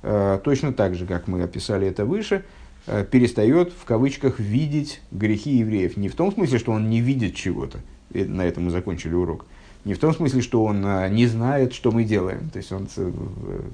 э, 0.02 0.40
точно 0.44 0.72
так 0.72 0.96
же, 0.96 1.06
как 1.06 1.28
мы 1.28 1.44
описали 1.44 1.88
это 1.88 2.06
выше, 2.06 2.46
э, 2.88 3.04
перестает 3.04 3.74
в 3.74 3.84
кавычках 3.84 4.40
видеть 4.40 5.02
грехи 5.12 5.58
евреев. 5.58 5.98
Не 5.98 6.08
в 6.08 6.16
том 6.16 6.32
смысле, 6.32 6.58
что 6.58 6.72
он 6.72 6.90
не 6.90 7.02
видит 7.02 7.36
чего-то, 7.36 7.80
на 8.14 8.46
этом 8.46 8.66
мы 8.66 8.72
закончили 8.72 9.14
урок, 9.14 9.46
не 9.86 9.94
в 9.94 10.00
том 10.00 10.14
смысле, 10.14 10.42
что 10.42 10.64
он 10.64 10.86
э, 10.86 11.10
не 11.10 11.26
знает, 11.28 11.74
что 11.74 11.92
мы 11.92 12.04
делаем, 12.04 12.50
то 12.50 12.58
есть 12.58 12.72
он 12.72 12.88
э, 12.96 13.12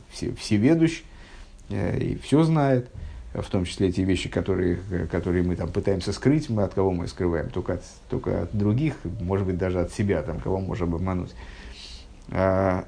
все, 0.09 0.33
всеведущ 0.35 1.03
э, 1.69 1.99
и 1.99 2.17
все 2.17 2.43
знает, 2.43 2.89
в 3.33 3.49
том 3.49 3.65
числе 3.65 3.91
те 3.91 4.03
вещи, 4.03 4.29
которые, 4.29 4.77
которые 5.11 5.43
мы 5.43 5.55
там 5.55 5.69
пытаемся 5.69 6.13
скрыть, 6.13 6.49
мы 6.49 6.63
от 6.63 6.73
кого 6.73 6.91
мы 6.91 7.07
скрываем, 7.07 7.49
только 7.49 7.73
от, 7.73 7.83
только 8.09 8.43
от 8.43 8.57
других, 8.57 8.95
может 9.19 9.45
быть, 9.45 9.57
даже 9.57 9.79
от 9.79 9.91
себя, 9.91 10.21
там, 10.23 10.39
кого 10.39 10.59
можем 10.59 10.95
обмануть. 10.95 11.31
А, 12.29 12.85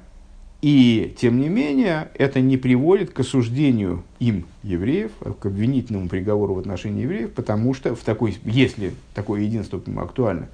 и, 0.62 1.14
тем 1.18 1.40
не 1.40 1.48
менее, 1.48 2.10
это 2.14 2.40
не 2.40 2.56
приводит 2.56 3.10
к 3.10 3.20
осуждению 3.20 4.02
им, 4.18 4.46
евреев, 4.62 5.12
к 5.38 5.46
обвинительному 5.46 6.08
приговору 6.08 6.54
в 6.54 6.58
отношении 6.58 7.02
евреев, 7.02 7.32
потому 7.32 7.72
что, 7.72 7.94
в 7.94 8.00
такой, 8.00 8.36
если 8.44 8.92
такое 9.14 9.42
единство 9.42 9.80
актуально, 9.96 10.48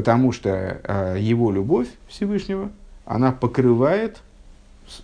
потому 0.00 0.32
что 0.32 0.80
а, 0.84 1.14
его 1.14 1.52
любовь 1.52 1.86
Всевышнего, 2.08 2.70
она 3.04 3.32
покрывает 3.32 4.22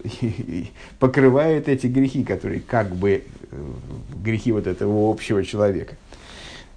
покрывает 0.99 1.69
эти 1.69 1.87
грехи, 1.87 2.25
которые 2.25 2.61
как 2.63 2.97
бы 2.97 3.23
э, 3.51 3.73
грехи 4.25 4.53
вот 4.53 4.67
этого 4.67 5.11
общего 5.11 5.45
человека. 5.45 5.97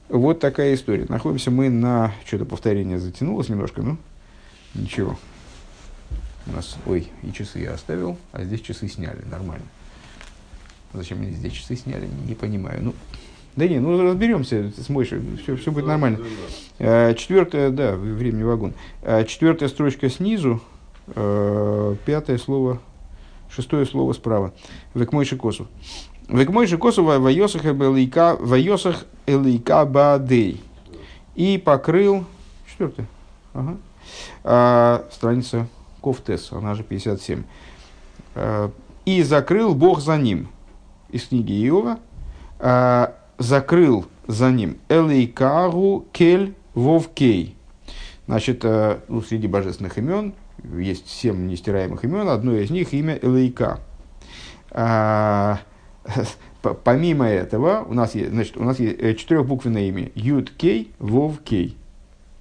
Вот 0.09 0.41
такая 0.41 0.73
история. 0.73 1.05
Находимся 1.07 1.49
мы 1.49 1.69
на... 1.69 2.11
Что-то 2.25 2.43
повторение 2.43 2.99
затянулось 2.99 3.47
немножко, 3.47 3.81
ну, 3.81 3.95
ничего. 4.75 5.17
У 6.45 6.51
нас, 6.51 6.75
ой, 6.85 7.07
и 7.23 7.31
часы 7.31 7.59
я 7.59 7.71
оставил, 7.71 8.17
а 8.33 8.43
здесь 8.43 8.59
часы 8.59 8.89
сняли, 8.89 9.23
нормально. 9.31 9.65
Зачем 10.91 11.19
мне 11.19 11.31
здесь 11.31 11.53
часы 11.53 11.77
сняли, 11.77 12.09
не 12.27 12.35
понимаю. 12.35 12.83
Ну, 12.83 12.93
да 13.59 13.67
не, 13.67 13.79
ну 13.79 14.01
разберемся 14.01 14.71
с 14.75 14.89
Мойшей, 14.89 15.21
все, 15.43 15.55
все 15.55 15.71
будет 15.71 15.85
нормально. 15.85 16.19
Э, 16.79 17.13
четвертая, 17.13 17.69
да, 17.69 17.95
времени 17.95 18.43
вагон. 18.43 18.73
Э, 19.03 19.23
четвертая 19.25 19.69
строчка 19.69 20.09
снизу, 20.09 20.61
пятое 21.13 22.37
слово 22.37 22.79
Шестое 23.49 23.85
слово 23.85 24.13
справа. 24.13 24.53
Векмойши 24.93 25.35
косу. 25.35 25.67
Векмойши 26.27 26.77
косу 26.77 27.03
вайосах 27.03 27.65
элейка, 27.65 28.37
вайосах 28.39 29.05
элейка 29.25 29.85
баадей. 29.85 30.61
И 31.35 31.57
покрыл... 31.57 32.25
Четвертое. 32.69 33.07
Ага. 33.53 33.77
А, 34.43 35.07
страница 35.11 35.67
Кофтес, 36.01 36.51
она 36.51 36.75
же 36.75 36.83
57. 36.83 37.43
А, 38.35 38.71
и 39.05 39.23
закрыл 39.23 39.73
Бог 39.73 39.99
за 39.99 40.17
ним. 40.17 40.49
Из 41.09 41.27
книги 41.27 41.53
Иова. 41.67 41.97
Закрыл 43.39 44.05
за 44.27 44.51
ним 44.51 44.77
Элейкару 44.89 46.05
Кель 46.12 46.55
Вовкей. 46.74 47.55
Значит, 48.27 48.63
а, 48.63 49.01
ну, 49.08 49.22
среди 49.22 49.48
божественных 49.48 49.98
имен 49.98 50.34
есть 50.77 51.10
семь 51.10 51.48
нестираемых 51.48 52.03
имен, 52.03 52.27
одно 52.27 52.53
из 52.53 52.69
них 52.69 52.93
имя 52.93 53.17
Элейка. 53.22 53.79
А, 54.72 55.62
помимо 56.84 57.27
этого, 57.27 57.86
у 57.88 57.93
нас 57.93 58.13
есть, 58.13 58.29
значит, 58.29 58.58
у 58.58 58.63
нас 58.63 58.77
есть 58.79 59.00
э, 59.00 59.15
четырехбуквенное 59.15 59.88
имя 59.88 60.12
Юд 60.15 60.51
Кей, 60.51 60.91
Вов 61.00 61.39
Кей. 61.39 61.77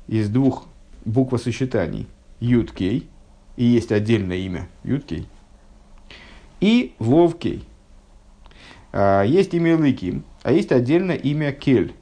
Из 0.08 0.28
двух 0.28 0.66
буквосочетаний 1.04 2.08
Юд 2.40 2.72
Кей, 2.72 3.08
и 3.56 3.64
есть 3.64 3.92
отдельное 3.92 4.38
имя 4.38 4.68
Юд 4.82 5.04
Кей, 5.04 5.28
и 6.60 6.94
Вов 6.98 7.38
Кей. 7.38 7.64
А, 8.92 9.22
есть 9.22 9.54
имя 9.54 9.76
Элейким, 9.76 10.24
а 10.48 10.50
есть 10.50 10.72
отдельное 10.72 11.16
имя 11.16 11.52
Кель. 11.52 11.92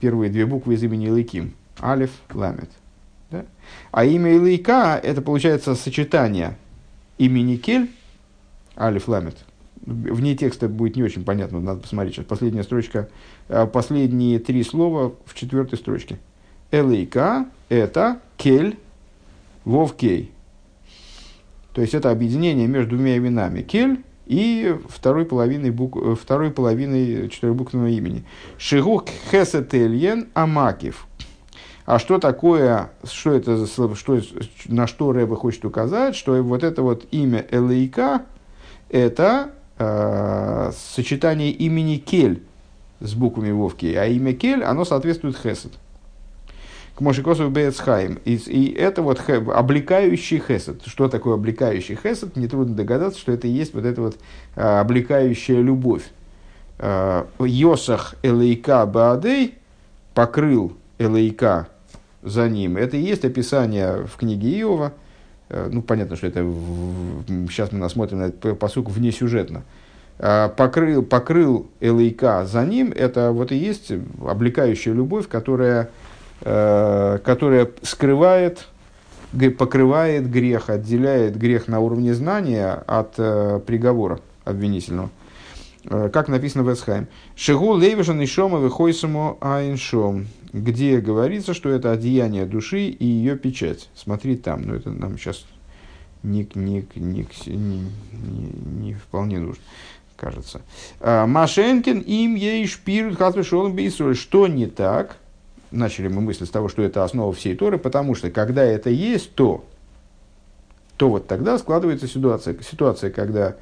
Первые 0.00 0.30
две 0.30 0.44
буквы 0.44 0.74
из 0.74 0.82
имени 0.82 1.08
Элейким. 1.08 1.54
Алиф, 1.80 2.10
Ламет. 2.34 2.68
Да? 3.30 3.46
А 3.90 4.04
имя 4.04 4.34
Илайка– 4.36 5.00
это, 5.02 5.22
получается, 5.22 5.74
сочетание 5.74 6.58
имени 7.16 7.56
Кель, 7.56 7.90
Алиф 8.76 9.08
Ламет. 9.08 9.38
Вне 9.80 10.36
текста 10.36 10.68
будет 10.68 10.96
не 10.96 11.04
очень 11.04 11.24
понятно, 11.24 11.58
надо 11.58 11.80
посмотреть 11.80 12.16
сейчас. 12.16 12.26
Последняя 12.26 12.64
строчка, 12.64 13.08
а, 13.48 13.64
последние 13.64 14.40
три 14.40 14.62
слова 14.62 15.14
в 15.24 15.32
четвертой 15.32 15.78
строчке. 15.78 16.18
Элейка– 16.70 17.46
это 17.70 18.20
Кель, 18.36 18.76
Вовкей. 19.64 20.32
То 21.72 21.80
есть 21.80 21.94
это 21.94 22.10
объединение 22.10 22.66
между 22.66 22.96
двумя 22.96 23.16
именами 23.16 23.62
Кель 23.62 24.04
и 24.26 24.76
второй 24.88 25.24
половиной, 25.24 25.70
бук... 25.70 25.96
второй 26.18 26.50
половиной 26.50 27.28
четырехбуквенного 27.30 27.88
имени. 27.88 28.24
Шигук 28.58 29.08
Хесетельен 29.30 30.28
Амакив. 30.34 31.06
А 31.86 32.00
что 32.00 32.18
такое, 32.18 32.90
что 33.04 33.32
это 33.32 33.56
за 33.56 33.66
слово, 33.68 33.94
что, 33.94 34.20
на 34.66 34.88
что 34.88 35.12
Рэба 35.12 35.36
хочет 35.36 35.64
указать, 35.64 36.16
что 36.16 36.42
вот 36.42 36.64
это 36.64 36.82
вот 36.82 37.06
имя 37.12 37.46
Элейка, 37.48 38.22
это 38.90 39.52
э, 39.78 40.72
сочетание 40.76 41.52
имени 41.52 41.98
Кель 41.98 42.42
с 42.98 43.14
буквами 43.14 43.52
Вовки, 43.52 43.94
а 43.94 44.06
имя 44.06 44.32
Кель, 44.32 44.64
оно 44.64 44.84
соответствует 44.84 45.36
Хесед. 45.38 45.72
К 46.96 47.00
Мошикосу 47.02 47.48
Бецхайм. 47.50 48.18
И, 48.24 48.34
и 48.34 48.72
это 48.72 49.02
вот 49.02 49.18
хэ, 49.18 49.36
облекающий 49.36 50.38
Хесед. 50.40 50.82
Что 50.86 51.08
такое 51.08 51.34
облекающий 51.34 51.94
Хесед? 51.94 52.36
Нетрудно 52.36 52.74
догадаться, 52.74 53.20
что 53.20 53.32
это 53.32 53.46
и 53.46 53.50
есть 53.50 53.74
вот 53.74 53.84
эта 53.84 54.00
вот 54.00 54.16
а, 54.56 54.80
облекающая 54.80 55.60
любовь. 55.60 56.04
А, 56.78 57.26
Йосах 57.38 58.14
Элейка 58.22 58.84
Баадей 58.86 59.54
покрыл 60.14 60.72
Элейка 60.98 61.68
за 62.22 62.48
ним. 62.48 62.76
Это 62.76 62.96
и 62.96 63.00
есть 63.00 63.24
описание 63.24 64.06
в 64.06 64.16
книге 64.16 64.60
Иова. 64.60 64.92
Э, 65.48 65.68
ну, 65.70 65.82
понятно, 65.82 66.16
что 66.16 66.26
это 66.26 66.42
в, 66.42 67.24
сейчас 67.50 67.72
мы 67.72 67.78
насмотрим 67.78 68.18
на 68.18 68.24
этот 68.24 68.58
посук 68.58 68.90
внесюжетно. 68.90 69.62
А, 70.18 70.48
покрыл, 70.48 71.02
покрыл 71.02 71.68
Элейка 71.80 72.46
за 72.46 72.64
ним, 72.64 72.92
это 72.94 73.32
вот 73.32 73.52
и 73.52 73.56
есть 73.56 73.92
облекающая 74.26 74.94
любовь, 74.94 75.28
которая, 75.28 75.90
которая 76.40 77.70
скрывает, 77.82 78.66
покрывает 79.58 80.30
грех, 80.30 80.70
отделяет 80.70 81.36
грех 81.36 81.68
на 81.68 81.80
уровне 81.80 82.14
знания 82.14 82.72
от 82.86 83.14
э, 83.18 83.60
приговора 83.66 84.20
обвинительного. 84.44 85.10
как 85.88 86.28
написано 86.28 86.64
в 86.64 86.72
Эсхайм. 86.72 87.08
Шигу 87.34 87.72
лейвишан 87.72 88.20
и 88.20 88.26
шома 88.26 88.58
выхойсому 88.58 89.38
айншом, 89.40 90.26
где 90.52 90.98
говорится, 91.00 91.54
что 91.54 91.68
это 91.70 91.92
одеяние 91.92 92.46
души 92.46 92.88
и 92.88 93.04
ее 93.04 93.36
печать. 93.36 93.88
Смотри 93.94 94.36
там, 94.36 94.62
но 94.62 94.74
это 94.74 94.90
нам 94.90 95.18
сейчас 95.18 95.44
не, 96.22 96.48
не, 96.54 96.86
не, 96.94 97.26
не, 97.46 97.46
не, 97.46 98.52
не 98.82 98.94
вполне 98.94 99.38
нужно, 99.38 99.62
кажется. 100.16 100.62
Машенкин 101.00 102.00
им 102.00 102.34
ей 102.34 102.66
шпирут 102.66 103.16
хатвешолом 103.16 103.76
Что 104.14 104.46
не 104.46 104.66
так? 104.66 105.18
Начали 105.70 106.08
мы 106.08 106.20
мысли 106.20 106.44
с 106.44 106.50
того, 106.50 106.68
что 106.68 106.82
это 106.82 107.04
основа 107.04 107.32
всей 107.32 107.56
Торы, 107.56 107.78
потому 107.78 108.14
что 108.14 108.30
когда 108.30 108.64
это 108.64 108.90
есть, 108.90 109.34
то, 109.34 109.64
то 110.96 111.08
вот 111.08 111.26
тогда 111.26 111.58
складывается 111.58 112.06
ситуация, 112.06 112.56
ситуация 112.62 113.10
когда 113.10 113.56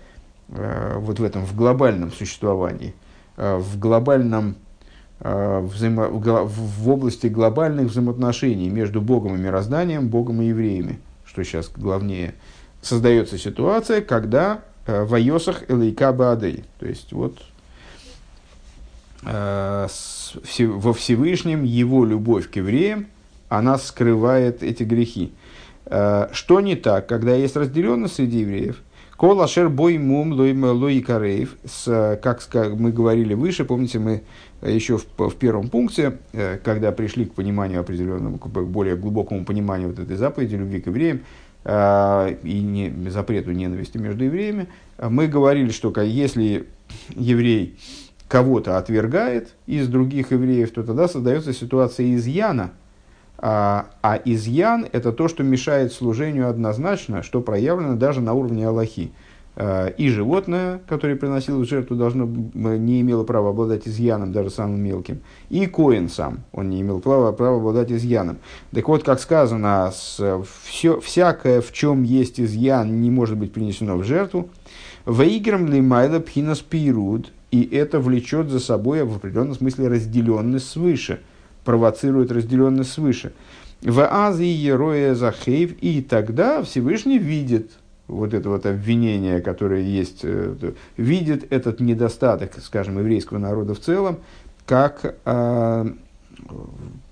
Э, 0.48 0.98
вот 0.98 1.18
в 1.18 1.24
этом, 1.24 1.44
в 1.44 1.56
глобальном 1.56 2.12
существовании, 2.12 2.94
э, 3.36 3.56
в 3.56 3.78
глобальном 3.78 4.56
э, 5.20 5.60
взаимо, 5.60 6.08
в 6.08 6.90
области 6.90 7.28
глобальных 7.28 7.86
взаимоотношений 7.86 8.68
между 8.68 9.00
Богом 9.00 9.36
и 9.36 9.38
мирозданием, 9.38 10.08
Богом 10.08 10.42
и 10.42 10.46
евреями, 10.46 11.00
что 11.24 11.42
сейчас 11.44 11.70
главнее, 11.74 12.34
создается 12.82 13.38
ситуация, 13.38 14.02
когда 14.02 14.60
в 14.86 15.14
Айосах 15.14 15.70
Элейка 15.70 16.12
Баадей, 16.12 16.64
то 16.78 16.86
есть 16.86 17.14
вот 17.14 17.38
во 19.24 20.92
Всевышнем 20.92 21.64
его 21.64 22.04
любовь 22.04 22.50
к 22.50 22.56
евреям, 22.56 23.06
она 23.48 23.78
скрывает 23.78 24.62
эти 24.62 24.82
грехи. 24.82 25.32
Что 25.86 26.60
не 26.60 26.76
так, 26.76 27.06
когда 27.06 27.34
есть 27.34 27.56
разделенность 27.56 28.14
среди 28.14 28.40
евреев– 28.40 28.82
Кол 29.16 29.40
ашер 29.40 29.68
бой 29.68 29.96
мум 29.98 30.32
лой 30.32 31.00
карейв, 31.00 31.56
как 31.86 32.48
мы 32.76 32.90
говорили 32.90 33.34
выше, 33.34 33.64
помните, 33.64 33.98
мы 33.98 34.22
еще 34.60 34.98
в, 34.98 35.06
в 35.16 35.36
первом 35.36 35.68
пункте, 35.68 36.18
э, 36.32 36.58
когда 36.62 36.90
пришли 36.90 37.26
к 37.26 37.34
пониманию 37.34 37.80
определенному, 37.80 38.38
к 38.38 38.46
более 38.48 38.96
глубокому 38.96 39.44
пониманию 39.44 39.88
вот 39.88 39.98
этой 39.98 40.16
заповеди 40.16 40.56
любви 40.56 40.80
к 40.80 40.86
евреям 40.86 41.20
э, 41.64 42.36
и 42.42 42.60
не, 42.60 43.10
запрету 43.10 43.52
ненависти 43.52 43.98
между 43.98 44.24
евреями, 44.24 44.68
мы 44.98 45.26
говорили, 45.26 45.70
что 45.70 45.92
если 46.00 46.66
еврей 47.14 47.78
кого-то 48.34 48.78
отвергает 48.78 49.54
из 49.66 49.86
других 49.86 50.32
евреев, 50.32 50.72
то 50.72 50.82
тогда 50.82 51.06
создается 51.06 51.52
ситуация 51.52 52.12
изъяна– 52.16 52.72
а, 53.38 53.86
а 54.02 54.18
изъян– 54.24 54.86
это 54.92 55.12
то, 55.12 55.28
что 55.28 55.42
мешает 55.42 55.92
служению 55.92 56.48
однозначно, 56.48 57.22
что 57.22 57.40
проявлено 57.40 57.94
даже 57.94 58.20
на 58.20 58.32
уровне 58.32 58.66
Аллахи. 58.66 59.12
А, 59.56 59.88
и 59.88 60.08
животное, 60.08 60.80
которое 60.88 61.14
приносило 61.14 61.64
жертву, 61.64 61.94
должно, 61.94 62.24
не 62.24 63.02
имело 63.02 63.22
права 63.24 63.50
обладать 63.50 63.86
изъяном, 63.86 64.32
даже 64.32 64.50
самым 64.50 64.80
мелким. 64.80 65.20
И 65.50 65.66
коин 65.66 66.08
сам, 66.08 66.44
он 66.52 66.70
не 66.70 66.80
имел 66.80 67.00
права, 67.00 67.32
права 67.32 67.58
обладать 67.58 67.92
изъяном. 67.92 68.38
Так 68.72 68.88
вот, 68.88 69.04
как 69.04 69.20
сказано, 69.20 69.92
все, 69.92 71.00
всякое, 71.00 71.60
в 71.60 71.70
чем 71.70 72.02
есть 72.02 72.40
изъян, 72.40 73.00
не 73.00 73.10
может 73.10 73.36
быть 73.36 73.52
принесено 73.52 73.96
в 73.96 74.04
жертву. 74.04 74.48
Ваиграм 75.04 75.66
ли 75.66 75.82
майла 75.82 76.18
пхинас 76.18 76.60
пируд, 76.60 77.30
и 77.54 77.74
это 77.74 78.00
влечет 78.00 78.48
за 78.48 78.60
собой 78.60 79.04
в 79.04 79.16
определенном 79.16 79.54
смысле 79.54 79.88
разделенность 79.88 80.68
свыше– 80.68 81.20
провоцирует 81.64 82.30
разделенность 82.30 82.92
свыше. 82.92 83.32
В 83.82 84.00
Азии 84.00 84.46
Ероя 84.46 85.14
Захейв, 85.14 85.74
и 85.80 86.00
тогда 86.00 86.62
Всевышний 86.62 87.18
видит 87.18 87.72
вот 88.06 88.34
это 88.34 88.48
вот 88.48 88.66
обвинение, 88.66 89.40
которое 89.40 89.82
есть, 89.82 90.20
э, 90.22 90.72
видит 90.96 91.52
этот 91.52 91.80
недостаток, 91.80 92.52
скажем, 92.62 92.98
еврейского 92.98 93.38
народа 93.38 93.74
в 93.74 93.80
целом, 93.80 94.18
как 94.66 95.16
э, 95.24 95.86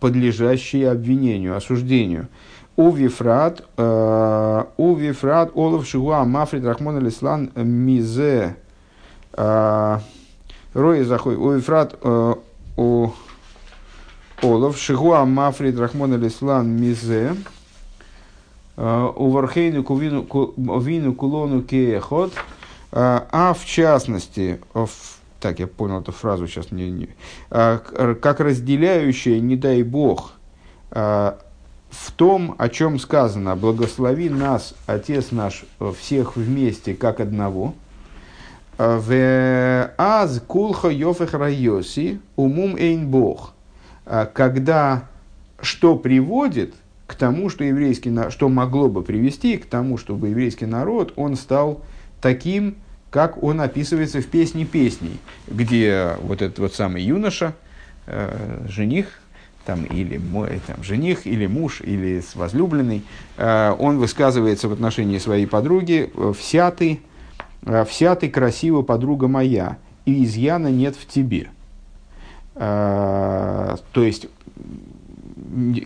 подлежащий 0.01 0.85
обвинению, 0.85 1.57
осуждению. 1.57 2.29
Увифрат, 2.77 3.67
э, 3.77 4.65
увифрат, 4.77 5.51
олов 5.55 5.87
шигуа, 5.87 6.25
мафрид 6.25 6.65
рахмон 6.65 6.97
алислан 6.97 7.51
мизе, 7.55 8.57
э, 9.35 9.99
роя 10.75 11.05
захой, 11.05 11.37
увифрат, 11.37 11.97
у 12.77 13.11
Олов, 14.43 14.77
Шигуа 14.77 15.25
Мафрид 15.25 15.79
Рахмон 15.79 16.15
Алислан 16.15 16.69
Мизе, 16.69 17.37
э, 18.77 19.09
Увархейну 19.15 19.85
Вину 19.95 21.15
Кулону 21.15 21.63
Кеехот, 21.63 22.33
э, 22.33 22.37
а 22.91 23.55
в 23.55 23.65
частности, 23.65 24.61
в, 24.75 24.89
так 25.39 25.61
я 25.61 25.69
понял 25.69 26.01
эту 26.01 26.11
фразу 26.11 26.49
сейчас, 26.49 26.73
не, 26.73 26.91
не, 26.91 27.09
э, 27.51 27.79
как 28.21 28.41
разделяющая, 28.41 29.39
не 29.39 29.57
дай 29.57 29.83
Бог, 29.83 30.33
в 30.91 32.13
том, 32.17 32.55
о 32.59 32.69
чем 32.69 32.99
сказано, 32.99 33.57
благослови 33.57 34.29
нас, 34.29 34.75
Отец 34.87 35.31
наш, 35.31 35.65
всех 35.99 36.37
вместе, 36.37 36.93
как 36.95 37.21
одного. 37.21 37.75
В 38.79 39.91
аз 39.99 40.41
кулха 40.47 40.89
йофех 40.89 41.35
райоси 41.35 42.21
умум 42.37 42.77
эйн 42.77 43.07
бог. 43.07 43.55
А, 44.07 44.27
когда 44.27 45.05
что 45.61 45.97
приводит 45.97 46.75
к 47.07 47.15
тому, 47.15 47.49
что 47.51 47.65
еврейский 47.65 48.13
что 48.31 48.49
могло 48.49 48.89
бы 48.89 49.03
привести 49.03 49.57
к 49.59 49.67
тому, 49.67 49.99
чтобы 49.99 50.29
еврейский 50.29 50.67
народ 50.67 51.13
он 51.17 51.37
стал 51.37 51.83
таким, 52.21 52.77
как 53.11 53.43
он 53.43 53.61
описывается 53.61 54.21
в 54.23 54.27
песне 54.27 54.65
песней, 54.65 55.21
где 55.47 56.17
вот 56.23 56.41
этот 56.41 56.59
вот 56.59 56.75
самый 56.75 57.03
юноша, 57.03 57.53
э, 58.07 58.65
жених, 58.69 59.21
там, 59.67 59.85
или 59.85 60.17
мой 60.17 60.61
там, 60.67 60.83
жених, 60.83 61.27
или 61.27 61.47
муж, 61.47 61.83
или 61.83 62.23
возлюбленный, 62.35 63.05
э, 63.37 63.75
он 63.79 63.99
высказывается 63.99 64.69
в 64.69 64.73
отношении 64.73 65.19
своей 65.19 65.47
подруги, 65.47 66.11
вся 66.39 66.71
ты, 66.71 66.95
э, 66.95 67.12
вся 67.87 68.15
ты 68.15 68.29
красива, 68.29 68.83
подруга 68.83 69.29
моя, 69.29 69.79
и 70.05 70.25
изъяна 70.25 70.69
нет 70.69 70.97
в 70.97 71.07
тебе. 71.07 71.51
А, 72.55 73.77
то 73.93 74.03
есть, 74.03 74.29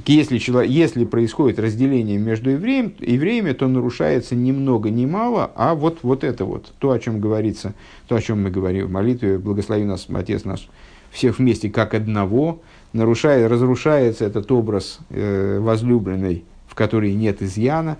если, 0.07 0.39
человек, 0.39 0.71
если 0.71 1.05
происходит 1.05 1.59
разделение 1.59 2.19
между 2.19 2.51
евреем, 2.51 2.93
евреями, 3.01 3.53
то 3.53 3.69
нарушается 3.69 4.35
ни 4.35 4.53
много 4.53 4.91
ни 4.91 5.07
мало, 5.07 5.51
а 5.55 5.75
вот, 5.75 5.99
вот 6.03 6.25
это 6.25 6.45
вот, 6.45 6.73
то, 6.79 6.91
о 6.91 6.99
чем 6.99 7.21
говорится, 7.21 7.75
то, 8.09 8.17
о 8.17 8.23
чем 8.23 8.43
мы 8.43 8.51
говорим 8.51 8.87
в 8.87 8.91
молитве, 8.91 9.39
благослови 9.39 9.85
нас, 9.85 10.07
Отец 10.13 10.45
наш, 10.45 10.69
всех 11.11 11.39
вместе 11.39 11.71
как 11.71 11.95
одного, 11.95 12.61
нарушает, 12.93 13.51
разрушается 13.51 14.25
этот 14.25 14.51
образ 14.51 14.99
э, 15.11 15.59
возлюбленной, 15.61 16.45
в 16.69 16.75
которой 16.75 17.15
нет 17.15 17.43
изъяна. 17.43 17.97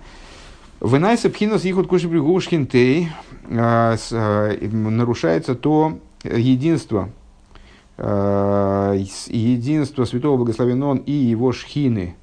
Вынайса 0.79 1.29
пхинас 1.29 1.65
ихут 1.65 1.87
кушибригушхинтей, 1.87 3.09
а, 3.49 3.95
а, 4.11 4.67
нарушается 4.69 5.55
то 5.55 5.99
единство, 6.23 7.09
Э, 7.97 8.95
единство 9.27 10.05
святого 10.05 10.37
благословен 10.37 10.83
он 10.83 10.97
и 10.97 11.11
его 11.11 11.51
шхины. 11.51 12.15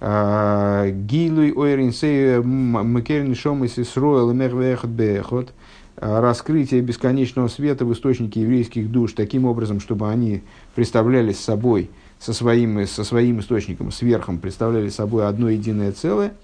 Гилуй 0.00 1.52
ойринсей 1.52 2.40
макерин 2.40 3.34
шомис 3.34 3.78
исроэл 3.78 4.32
мехвехот 4.32 4.90
бехот. 4.90 5.52
Э, 5.96 6.20
раскрытие 6.20 6.82
бесконечного 6.82 7.48
света 7.48 7.84
в 7.84 7.92
источнике 7.92 8.42
еврейских 8.42 8.92
душ 8.92 9.12
таким 9.12 9.44
образом, 9.44 9.80
чтобы 9.80 10.08
они 10.08 10.42
представляли 10.76 11.32
собой 11.32 11.90
со 12.20 12.32
своим, 12.32 12.86
со 12.86 13.02
своим 13.02 13.40
источником, 13.40 13.90
сверхом, 13.90 14.38
представляли 14.38 14.88
собой 14.88 15.26
одно 15.26 15.48
единое 15.50 15.90
целое. 15.90 16.34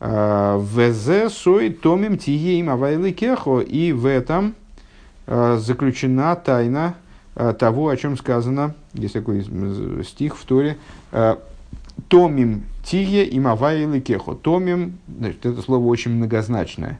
Везе 0.00 1.28
сой 1.28 1.70
томим 1.70 2.16
тиеим 2.16 2.70
авайлы 2.70 3.12
кехо. 3.12 3.60
И 3.60 3.92
в 3.92 4.06
этом 4.06 4.54
заключена 5.26 6.34
тайна 6.36 6.94
Э, 7.36 7.54
того, 7.54 7.88
о 7.88 7.96
чем 7.96 8.18
сказано, 8.18 8.74
есть 8.92 9.14
такой 9.14 9.42
стих 10.04 10.36
в 10.36 10.44
Торе, 10.44 10.76
э, 11.12 11.36
«Томим 12.08 12.64
тие 12.84 13.24
и 13.24 13.40
мавайли 13.40 14.00
кехо». 14.00 14.34
«Томим» 14.34 14.98
значит, 15.18 15.46
это 15.46 15.62
слово 15.62 15.86
очень 15.86 16.10
многозначное. 16.10 16.98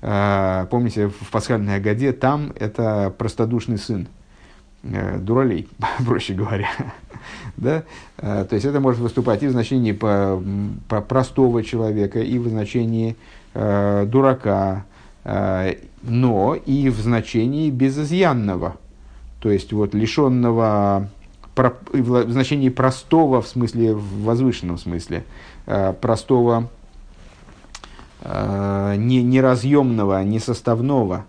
Э, 0.00 0.66
помните, 0.70 1.08
в 1.08 1.30
пасхальной 1.30 1.76
Агаде 1.76 2.12
там 2.12 2.52
это 2.58 3.12
простодушный 3.18 3.78
сын, 3.78 4.06
дуралей, 4.82 5.68
проще 6.06 6.34
говоря. 6.34 6.68
Да? 7.56 7.84
То 8.16 8.48
есть 8.50 8.64
это 8.64 8.80
может 8.80 9.00
выступать 9.00 9.42
и 9.42 9.46
в 9.46 9.52
значении 9.52 9.92
по, 9.92 10.42
простого 10.88 11.62
человека, 11.62 12.20
и 12.20 12.38
в 12.38 12.48
значении 12.48 13.16
э, 13.54 14.06
дурака, 14.06 14.84
э, 15.24 15.74
но 16.02 16.54
и 16.54 16.88
в 16.88 17.00
значении 17.00 17.70
безызъянного– 17.70 18.76
то 19.44 19.50
есть 19.50 19.74
вот 19.74 19.92
лишенного 19.92 21.10
в 21.54 22.30
значении 22.30 22.70
простого, 22.70 23.42
в 23.42 23.46
смысле, 23.46 23.94
в 23.94 24.22
возвышенном 24.22 24.78
смысле, 24.78 25.24
э, 25.66 25.92
простого, 25.92 26.70
э, 28.22 28.94
не, 28.96 29.22
несоставного, 30.24 31.26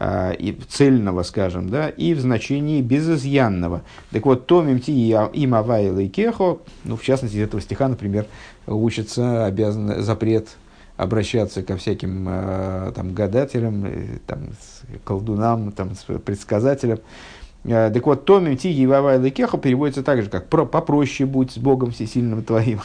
и 0.00 0.58
цельного, 0.68 1.22
скажем, 1.22 1.68
да, 1.68 1.88
и 1.88 2.14
в 2.14 2.20
значении 2.20 2.82
безызъянного. 2.82 3.82
Так 4.10 4.26
вот, 4.26 4.46
томим 4.46 4.80
ти 4.80 4.92
им 5.32 5.54
авайла 5.54 6.00
и 6.00 6.08
кехо, 6.08 6.58
ну, 6.82 6.96
в 6.96 7.02
частности, 7.02 7.36
из 7.36 7.42
этого 7.42 7.62
стиха, 7.62 7.86
например, 7.86 8.26
учится 8.66 9.46
обязан, 9.46 10.02
запрет 10.02 10.48
обращаться 10.96 11.62
ко 11.62 11.76
всяким 11.76 12.26
э, 12.28 12.92
там, 12.94 13.14
гадателям, 13.14 13.86
там, 14.26 14.50
колдунам, 15.04 15.72
там, 15.72 15.90
предсказателям. 16.24 17.00
Э, 17.64 17.90
так 17.92 18.06
вот, 18.06 18.24
Томим 18.24 18.56
Тиги 18.56 18.84
Вавай 18.84 19.30
Кеха 19.30 19.58
переводится 19.58 20.02
так 20.02 20.22
же, 20.22 20.28
как 20.28 20.48
про, 20.48 20.64
«попроще 20.64 21.28
будь 21.28 21.50
с 21.50 21.58
Богом 21.58 21.90
Всесильным 21.90 22.44
твоим». 22.44 22.80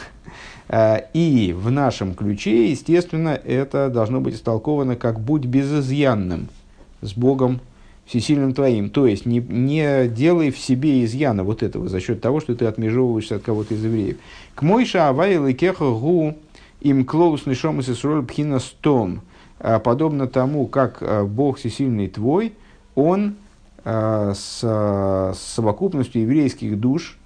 Э, 0.69 1.02
и 1.13 1.56
в 1.58 1.69
нашем 1.69 2.15
ключе, 2.15 2.72
естественно, 2.72 3.30
это 3.30 3.89
должно 3.89 4.22
быть 4.22 4.36
истолковано 4.36 4.95
как 4.95 5.19
«будь 5.19 5.45
безызъянным 5.45 6.50
с 7.02 7.14
Богом 7.14 7.62
Всесильным 8.06 8.54
твоим». 8.54 8.90
То 8.90 9.06
есть, 9.06 9.26
не, 9.26 9.40
не 9.40 10.08
делай 10.08 10.52
в 10.52 10.58
себе 10.58 11.04
изъяна 11.06 11.44
вот 11.44 11.64
этого 11.64 11.88
за 11.88 12.00
счет 12.00 12.22
того, 12.22 12.40
что 12.40 12.56
ты 12.56 12.66
отмежевываешься 12.66 13.36
от 13.36 13.44
кого-то 13.44 13.74
из 13.74 13.84
евреев. 13.84 14.18
«К 14.56 14.62
мойша 14.62 15.10
Авай 15.10 15.54
Кеха 15.54 15.90
гу 15.90 16.36
им 16.82 17.06
клоус 17.06 17.46
нишом 17.46 17.80
и 17.80 18.26
пхина 18.26 18.60
стом». 18.60 19.22
Подобно 19.84 20.28
тому, 20.28 20.68
как 20.68 21.04
Бог 21.28 21.58
Всесильный 21.58 22.08
твой, 22.08 22.54
Он– 22.96 23.36
Э, 23.86 24.34
с, 24.36 25.34
совокупностью 25.36 26.22
еврейских 26.22 26.80
душ 26.80 27.18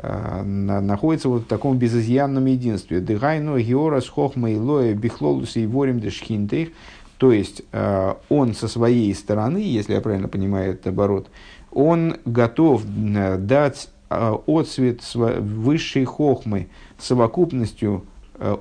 находится 0.00 1.28
вот 1.28 1.42
в 1.42 1.46
таком 1.46 1.76
безызъянном 1.76 2.44
единстве. 2.44 3.00
Дыгайну 3.00 3.58
геора 3.58 4.00
с 4.00 4.08
хохмой 4.08 4.56
лоя 4.56 4.94
бихлолус 4.94 5.56
и 5.56 5.66
ворим 5.66 5.98
дешхинтейх. 5.98 6.68
То 7.18 7.32
есть, 7.32 7.62
э, 7.72 8.14
он 8.28 8.54
со 8.54 8.68
своей 8.68 9.14
стороны, 9.14 9.58
если 9.58 9.94
я 9.94 10.00
правильно 10.00 10.28
понимаю 10.28 10.72
этот 10.72 10.88
оборот, 10.88 11.28
он 11.70 12.16
готов 12.24 12.82
дать 12.86 13.90
отцвет 14.08 15.02
высшей 15.14 16.04
хохмы 16.06 16.68
совокупностью 16.98 18.04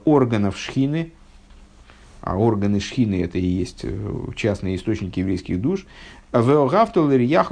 органов 0.04 0.58
шхины, 0.58 1.14
а 2.20 2.36
органы 2.36 2.82
шхины 2.82 3.24
это 3.24 3.38
и 3.38 3.46
есть 3.46 3.86
частные 4.36 4.76
источники 4.76 5.20
еврейских 5.22 5.62
душ, 5.62 5.86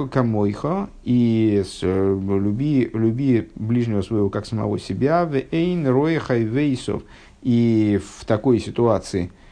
Камойха, 0.06 0.88
и 1.02 1.64
э, 1.82 2.20
люби, 2.22 2.90
люби 2.92 3.48
ближнего 3.54 4.02
своего 4.02 4.28
как 4.28 4.46
самого 4.46 4.78
себя, 4.78 5.24
Вейн 5.24 5.86
Роеха 5.86 6.36
Вейсов. 6.36 7.02
И 7.42 7.98
в 8.04 8.24
такой 8.26 8.60
ситуации 8.60 9.24
э, 9.24 9.45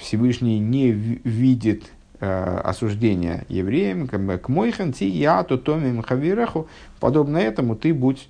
Всевышний 0.00 0.58
не 0.58 0.90
видит 0.90 1.84
э, 2.20 2.60
осуждения 2.64 3.44
евреям, 3.48 4.08
к 4.08 4.48
Мойхан 4.48 4.92
Ти 4.92 5.06
Яту 5.06 5.56
Томим 5.56 6.02
Хавираху, 6.02 6.66
подобно 6.98 7.38
этому 7.38 7.76
ты 7.76 7.94
будь 7.94 8.28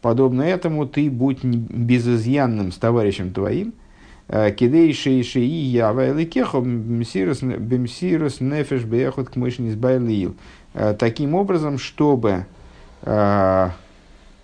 подобно 0.00 0.42
этому 0.42 0.86
ты 0.86 1.10
будь 1.10 1.42
безызъянным 1.42 2.70
с 2.70 2.76
товарищем 2.76 3.32
твоим, 3.32 3.72
Кидей 4.28 4.92
шей 4.92 5.24
шеи 5.24 5.46
ява 5.46 6.10
эликехо 6.10 6.60
бемсирус 6.60 8.40
нефеш 8.40 8.84
бехот 8.84 9.30
к 9.30 9.36
мышни. 9.36 9.74
Таким 10.98 11.34
образом, 11.34 11.78
чтобы 11.78 12.44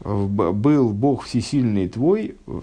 был 0.05 0.90
Бог 0.90 1.25
всесильный 1.25 1.88
твой 1.88 2.37
в 2.47 2.62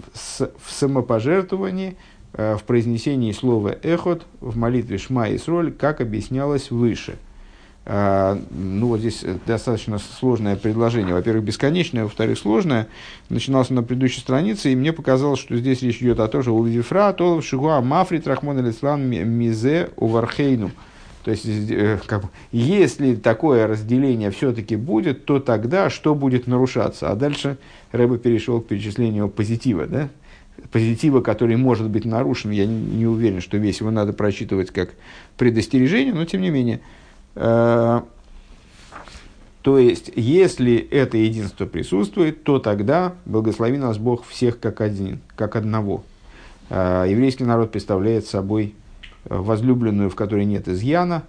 самопожертвовании, 0.68 1.96
в 2.32 2.60
произнесении 2.66 3.32
слова 3.32 3.76
«эхот» 3.82 4.26
в 4.40 4.56
молитве 4.56 4.96
«Шма 4.96 5.28
и 5.28 5.38
Сроль», 5.38 5.72
как 5.72 6.00
объяснялось 6.00 6.70
выше– 6.70 7.16
а, 7.84 8.38
ну, 8.50 8.88
вот 8.88 9.00
здесь 9.00 9.24
достаточно 9.44 9.98
сложное 9.98 10.54
предложение. 10.54 11.14
Во-первых, 11.14 11.44
бесконечное, 11.44 12.04
во-вторых, 12.04 12.38
сложное. 12.38 12.86
Начиналось 13.28 13.70
на 13.70 13.82
предыдущей 13.82 14.20
странице, 14.20 14.72
и 14.72 14.76
мне 14.76 14.92
показалось, 14.92 15.40
что 15.40 15.56
здесь 15.56 15.82
речь 15.82 16.00
идет 16.00 16.20
о 16.20 16.28
том, 16.28 16.42
что 16.42 16.54
у 16.54 16.62
Вифра, 16.62 17.12
Толов, 17.12 17.44
Шигуа, 17.44 17.80
Мафрит, 17.80 18.26
Рахмон, 18.26 18.58
Алислан, 18.58 19.02
Мизе, 19.02 19.90
Увархейну. 19.96 20.70
То 21.24 21.30
есть, 21.30 21.46
э, 21.46 21.98
как, 22.06 22.24
если 22.50 23.14
такое 23.14 23.66
разделение 23.66 24.30
все-таки 24.30 24.76
будет, 24.76 25.24
то 25.24 25.38
тогда 25.40 25.90
что 25.90 26.14
будет 26.14 26.46
нарушаться? 26.46 27.10
А 27.10 27.14
дальше 27.14 27.58
Рэба 27.92 28.18
перешел 28.18 28.60
к 28.60 28.66
перечислению 28.66 29.28
позитива, 29.28 29.86
да? 29.86 30.08
позитива, 30.70 31.20
который 31.20 31.56
может 31.56 31.88
быть 31.88 32.04
нарушен. 32.04 32.50
Я 32.50 32.66
не, 32.66 32.74
не 32.74 33.06
уверен, 33.06 33.40
что 33.40 33.56
весь 33.56 33.80
его 33.80 33.90
надо 33.90 34.12
прочитывать 34.12 34.70
как 34.70 34.90
предостережение, 35.36 36.12
но 36.12 36.24
тем 36.24 36.40
не 36.40 36.50
менее– 36.50 36.80
Э, 37.34 38.02
то 39.62 39.78
есть, 39.78 40.10
если 40.16 40.76
это 40.76 41.16
единство 41.16 41.66
присутствует, 41.66 42.42
то 42.42 42.58
тогда 42.58 43.14
благослови 43.24 43.78
нас 43.78 43.96
Бог 43.98 44.26
всех 44.26 44.58
как 44.58 44.80
один, 44.80 45.20
как 45.36 45.56
одного. 45.56 46.04
Э, 46.68 47.06
еврейский 47.08 47.44
народ 47.44 47.70
представляет 47.70 48.26
собой 48.26 48.74
возлюбленную, 49.24 50.10
в 50.10 50.14
которой 50.14 50.44
нет 50.44 50.68
изъяна, 50.68 51.24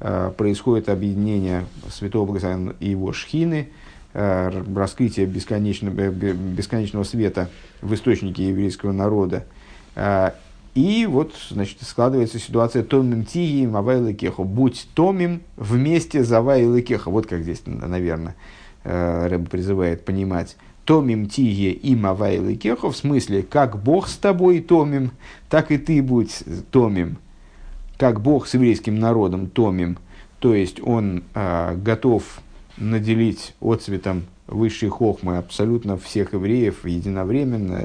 э, 0.00 0.32
происходит 0.36 0.88
объединение 0.88 1.66
Святого 1.90 2.26
Благословения 2.26 2.74
и 2.80 2.90
его 2.90 3.12
шхины, 3.12 3.70
раскрытие 4.14 5.24
бесконечного, 5.24 6.10
бесконечного 6.10 7.02
света 7.02 7.48
в 7.80 7.94
источнике 7.94 8.46
еврейского 8.46 8.92
народа. 8.92 9.46
И 10.74 11.06
вот, 11.06 11.34
значит, 11.50 11.82
складывается 11.82 12.38
ситуация 12.38 12.82
томим 12.82 13.26
тиги 13.26 13.66
мавай 13.66 14.14
кехо. 14.14 14.42
Будь 14.42 14.88
томим 14.94 15.42
вместе 15.56 16.24
за 16.24 16.40
вай 16.40 16.80
кехо. 16.80 17.10
Вот 17.10 17.26
как 17.26 17.42
здесь, 17.42 17.62
наверное, 17.66 18.34
э, 18.84 19.26
Рэб 19.28 19.50
призывает 19.50 20.04
понимать. 20.06 20.56
Томим 20.86 21.28
тиги 21.28 21.70
и 21.70 21.94
мавай 21.94 22.56
кехо. 22.56 22.90
В 22.90 22.96
смысле, 22.96 23.42
как 23.42 23.82
Бог 23.82 24.08
с 24.08 24.16
тобой 24.16 24.60
томим, 24.60 25.10
так 25.50 25.70
и 25.70 25.76
ты 25.76 26.02
будь 26.02 26.42
томим. 26.70 27.18
Как 28.02 28.20
Бог 28.20 28.48
с 28.48 28.54
еврейским 28.54 28.98
народом 28.98 29.46
томим. 29.46 29.96
То 30.40 30.56
есть, 30.56 30.80
он 30.82 31.22
э, 31.36 31.76
готов 31.76 32.40
наделить 32.76 33.54
отцветом 33.60 34.24
высшей 34.48 34.88
хохмы 34.88 35.36
абсолютно 35.36 35.96
всех 35.96 36.32
евреев 36.32 36.84
единовременно, 36.84 37.80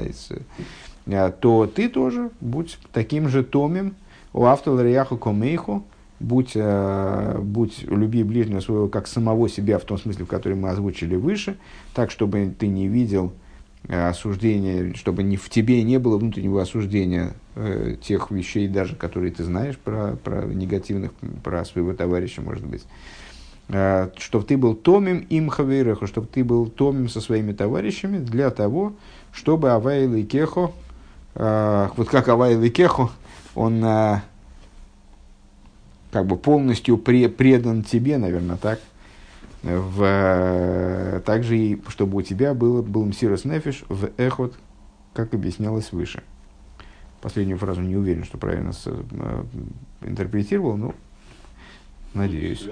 Э, 1.06 1.30
то 1.30 1.70
ты 1.72 1.88
тоже 1.88 2.30
будь 2.40 2.80
таким 2.92 3.28
же 3.28 3.44
томим, 3.44 3.94
у 4.32 4.44
автоларияху 4.46 5.16
комейху, 5.18 5.84
будь, 6.18 6.50
э, 6.56 7.38
будь, 7.40 7.84
люби 7.84 8.24
ближнего 8.24 8.58
своего 8.58 8.88
как 8.88 9.06
самого 9.06 9.48
себя, 9.48 9.78
в 9.78 9.84
том 9.84 9.98
смысле, 9.98 10.24
в 10.24 10.28
который 10.28 10.54
мы 10.54 10.70
озвучили 10.70 11.14
выше, 11.14 11.58
так, 11.94 12.10
чтобы 12.10 12.52
ты 12.58 12.66
не 12.66 12.88
видел 12.88 13.32
э, 13.86 14.08
осуждения, 14.08 14.94
чтобы 14.94 15.22
не, 15.22 15.36
в 15.36 15.48
тебе 15.48 15.82
не 15.82 15.98
было 15.98 16.18
внутреннего 16.18 16.62
осуждения 16.62 17.34
э, 17.54 17.96
тех 18.02 18.30
вещей, 18.30 18.68
даже 18.68 18.96
которые 18.96 19.32
ты 19.32 19.44
знаешь 19.44 19.78
про, 19.78 20.16
про 20.16 20.44
негативных, 20.46 21.12
про 21.44 21.64
своего 21.64 21.92
товарища, 21.92 22.40
может 22.42 22.66
быть. 22.66 22.82
Э, 23.68 24.08
чтобы 24.16 24.44
ты 24.44 24.56
был 24.56 24.74
томим 24.74 25.26
им 25.28 25.48
хавейреху, 25.48 26.06
чтобы 26.06 26.26
ты 26.26 26.42
был 26.42 26.66
томим 26.66 27.08
со 27.08 27.20
своими 27.20 27.52
товарищами 27.52 28.18
для 28.18 28.50
того, 28.50 28.94
чтобы 29.32 29.70
авайл 29.70 30.14
и 30.14 30.24
кехо, 30.24 30.72
э, 31.34 31.88
вот 31.96 32.08
как 32.08 32.28
Авай 32.28 32.56
Ликеху, 32.56 33.10
он 33.54 33.84
э, 33.84 34.20
как 36.10 36.26
бы 36.26 36.36
полностью 36.36 36.96
пре, 36.96 37.28
предан 37.28 37.82
тебе, 37.82 38.18
наверное, 38.18 38.56
так. 38.56 38.80
В, 39.62 40.02
э, 40.04 41.20
также 41.24 41.58
и 41.58 41.82
чтобы 41.88 42.18
у 42.18 42.22
тебя 42.22 42.54
было, 42.54 42.80
был 42.80 43.04
Мсирос 43.04 43.44
Нефиш 43.44 43.84
в 43.88 44.10
эхот, 44.16 44.54
как 45.14 45.34
объяснялось 45.34 45.90
выше. 45.92 46.22
Последнюю 47.20 47.58
фразу 47.58 47.80
не 47.80 47.96
уверен, 47.96 48.24
что 48.24 48.38
правильно 48.38 48.72
с, 48.72 48.84
э, 48.86 49.44
интерпретировал, 50.02 50.76
но 50.76 50.94
надеюсь. 52.14 52.68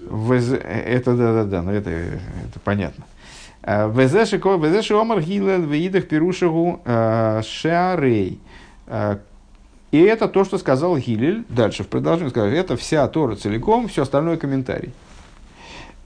Вз, 0.00 0.52
это 0.52 1.16
да, 1.16 1.32
да, 1.32 1.44
да, 1.44 1.62
но 1.62 1.72
это, 1.72 1.90
это 1.90 2.60
понятно. 2.64 3.04
Везеши 3.62 4.94
омар 4.94 5.20
гилел 5.20 5.62
веидах 5.62 6.08
пирушагу 6.08 6.82
э, 6.84 7.42
шеарей. 7.44 8.40
Э, 8.86 9.18
и 9.92 10.00
это 10.00 10.28
то, 10.28 10.44
что 10.44 10.58
сказал 10.58 10.96
Гилель. 10.98 11.44
Дальше 11.48 11.84
в 11.84 11.88
продолжении 11.88 12.30
сказал, 12.30 12.48
это 12.48 12.76
вся 12.76 13.06
Тора 13.08 13.36
целиком, 13.36 13.88
все 13.88 14.02
остальное 14.02 14.36
комментарий. 14.36 14.92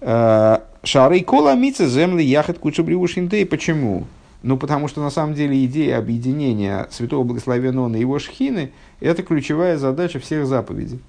Э, 0.01 0.59
Шарей 0.83 1.23
кола 1.23 1.55
мица 1.55 1.87
земли 1.87 2.23
яхат 2.23 2.59
куча 2.59 2.83
бриушинтей. 2.83 3.45
Почему? 3.47 4.07
Ну, 4.43 4.57
потому 4.57 4.89
что 4.89 5.03
на 5.03 5.11
самом 5.11 5.35
деле 5.35 5.65
идея 5.67 5.99
объединения 5.99 6.89
Святого 6.91 7.25
Благословенного 7.25 7.95
и 7.95 8.01
его 8.01 8.19
шхины– 8.19 8.73
это 9.01 9.23
ключевая 9.23 9.77
задача 9.77 10.19
всех 10.19 10.47
заповедей. 10.47 11.01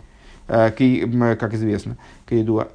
Э, 0.48 0.70
как 0.70 1.54
известно. 1.54 1.98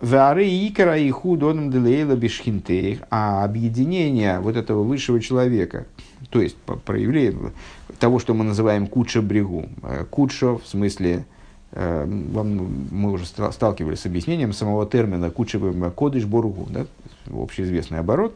Вары 0.01 0.47
икара 0.47 0.97
и 0.97 1.11
худоном 1.11 1.71
делейла 1.71 2.15
бешхинтеих, 2.15 3.01
а 3.11 3.45
объединение 3.45 4.41
вот 4.41 4.57
этого 4.57 4.83
высшего 4.83 5.21
человека, 5.21 5.87
то 6.31 6.41
есть 6.41 6.57
проявление 6.57 7.53
того, 7.99 8.19
что 8.19 8.33
мы 8.33 8.45
называем 8.45 8.87
куча 8.87 9.21
брегу. 9.21 9.67
Э, 9.83 10.07
куча 10.09 10.57
в 10.57 10.67
смысле 10.67 11.27
Мы 11.77 13.13
уже 13.13 13.27
сталкивались 13.27 14.01
с 14.01 14.07
объяснением 14.07 14.55
самого 14.55 14.87
термина 14.87 15.31
«кучевым 15.31 15.91
кодыш 15.91 16.25
боругу», 16.25 16.67
да? 16.71 16.87
общеизвестный 17.31 17.99
оборот 17.99 18.35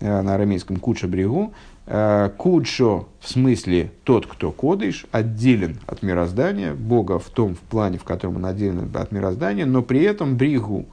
на 0.00 0.34
арамейском 0.34 0.76
«куча 0.76 1.06
брегу», 1.06 1.52
Кудшо 2.36 3.06
в 3.18 3.28
смысле 3.28 3.90
тот, 4.04 4.26
кто 4.26 4.52
кодыш, 4.52 5.06
отделен 5.10 5.78
от 5.88 6.04
мироздания, 6.04 6.72
Бога 6.72 7.18
в 7.18 7.28
том 7.30 7.56
в 7.56 7.58
плане, 7.58 7.98
в 7.98 8.04
котором 8.04 8.36
он 8.36 8.46
отделен 8.46 8.88
от 8.94 9.10
мироздания, 9.10 9.66
но 9.66 9.82
при 9.82 10.02
этом 10.02 10.36
бригу, 10.36 10.86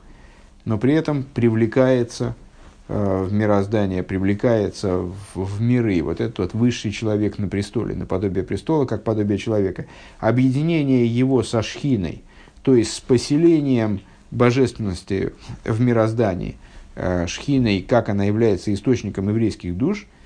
но 0.65 0.80
при 0.80 0.95
этом 0.95 1.23
привлекается 1.36 2.34
э, 2.34 2.47
в 2.88 3.34
мироздание, 3.34 4.02
привлекается 4.02 4.97
в, 4.97 5.15
в 5.36 5.62
миры. 5.62 6.02
Вот 6.02 6.21
этот 6.21 6.39
вот 6.39 6.54
высший 6.54 6.91
человек 6.91 7.38
на 7.38 7.47
престоле, 7.47 7.95
наподобие 7.95 8.43
престола, 8.43 8.86
как 8.86 9.04
подобие 9.04 9.38
человека. 9.38 9.86
Объединение 10.19 11.06
его 11.06 11.43
со 11.43 11.62
шхиной, 11.62 12.23
то 12.62 12.76
есть 12.76 12.93
с 12.93 13.00
поселением 13.00 14.02
божественности 14.32 15.34
в 15.65 15.82
мироздании, 15.82 16.56
э, 16.95 17.28
шхиной, 17.28 17.82
как 17.82 18.10
она 18.10 18.23
является 18.23 18.73
источником 18.73 19.30
еврейских 19.30 19.78
душ– 19.78 20.08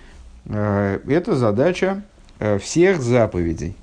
Э, 0.46 1.00
это 1.08 1.36
задача 1.36 2.04
э, 2.40 2.58
всех 2.60 3.02
заповедей. 3.02 3.76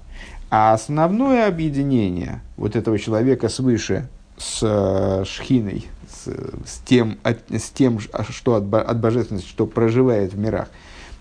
А 0.50 0.72
основное 0.72 1.46
объединение 1.46 2.40
вот 2.56 2.74
этого 2.74 2.98
человека 2.98 3.48
свыше 3.48 4.08
с 4.38 4.60
э, 4.62 5.24
шхиной, 5.24 5.86
с, 6.10 6.26
с, 6.66 6.78
тем, 6.84 7.18
с 7.24 7.70
тем, 7.70 7.98
что 8.00 8.54
от, 8.54 8.72
от 8.72 9.00
божественности, 9.00 9.48
что 9.48 9.66
проживает 9.66 10.32
в 10.32 10.38
мирах, 10.38 10.68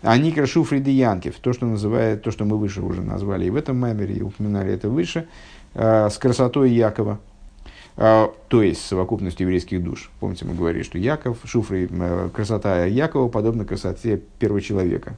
они 0.02 0.32
крашу 0.32 0.64
Фриды 0.64 0.92
Янкев, 0.92 1.36
то, 1.42 1.54
что 1.54 1.66
называют, 1.66 2.22
то, 2.22 2.32
что 2.32 2.46
мы 2.46 2.58
выше 2.58 2.82
уже 2.82 3.02
назвали 3.02 3.46
и 3.46 3.50
в 3.50 3.56
этом 3.56 3.78
мемере, 3.78 4.16
и 4.16 4.22
упоминали 4.22 4.72
это 4.72 4.90
выше, 4.90 5.28
с 5.74 6.18
красотой 6.20 6.72
Якова, 6.72 7.20
то 7.96 8.62
есть 8.62 8.86
совокупностью 8.86 9.48
еврейских 9.48 9.84
душ. 9.84 10.12
Помните, 10.20 10.46
мы 10.46 10.54
говорили, 10.54 10.84
что 10.84 11.00
Яков, 11.00 11.40
Шуфры, 11.46 11.90
красота 12.34 12.86
Якова 12.86 13.28
подобна 13.28 13.66
красоте 13.66 14.22
первого 14.38 14.62
человека, 14.62 15.16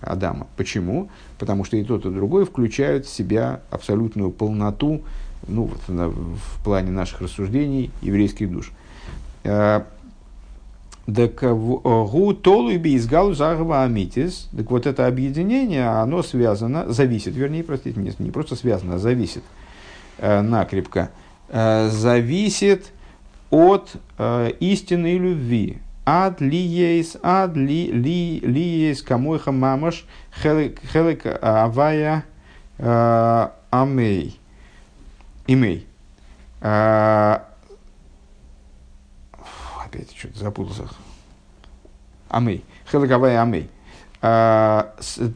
Адама. 0.00 0.46
Почему? 0.56 1.10
Потому 1.38 1.64
что 1.64 1.76
и 1.76 1.82
тот, 1.82 2.06
и 2.06 2.10
другой 2.10 2.44
включают 2.44 3.06
в 3.06 3.10
себя 3.10 3.60
абсолютную 3.70 4.30
полноту, 4.30 5.02
ну, 5.48 5.64
вот, 5.64 5.80
в 5.88 6.64
плане 6.64 6.92
наших 6.92 7.20
рассуждений, 7.20 7.90
еврейских 8.00 8.50
душ. 8.50 8.70
Э, 9.44 9.82
так 11.06 11.42
гу 11.42 12.34
толу 12.34 12.70
и 12.70 12.78
бейзгалу 12.78 13.34
загава 13.34 13.84
амитис. 13.84 14.48
Так 14.56 14.70
вот 14.70 14.86
это 14.86 15.06
объединение, 15.06 15.86
оно 15.86 16.22
связано, 16.22 16.90
зависит, 16.90 17.34
вернее, 17.34 17.62
простите, 17.62 18.00
не, 18.00 18.12
не 18.18 18.30
просто 18.30 18.56
связано, 18.56 18.94
а 18.94 18.98
зависит 18.98 19.42
э, 20.18 20.40
накрепко. 20.40 21.10
Э, 21.50 21.90
зависит 21.90 22.92
от 23.50 23.92
э, 24.18 24.52
истинной 24.60 25.18
любви, 25.18 25.78
Ад 26.06 26.40
ли 26.40 26.58
ейс, 26.58 27.16
ад 27.22 27.56
ли 27.56 27.90
ли 27.90 28.40
ли 28.40 28.62
ейс 28.62 29.02
камойха 29.02 29.52
мамаш 29.52 30.06
хелек 30.42 31.26
авая 31.42 32.24
амей. 33.70 34.38
Имей. 35.46 35.86
Опять 39.94 40.16
что-то 40.16 40.38
запутался. 40.38 40.88
Амей. 42.28 42.64
Хелек 42.90 43.10
авая 43.12 43.40
амей. 43.40 43.70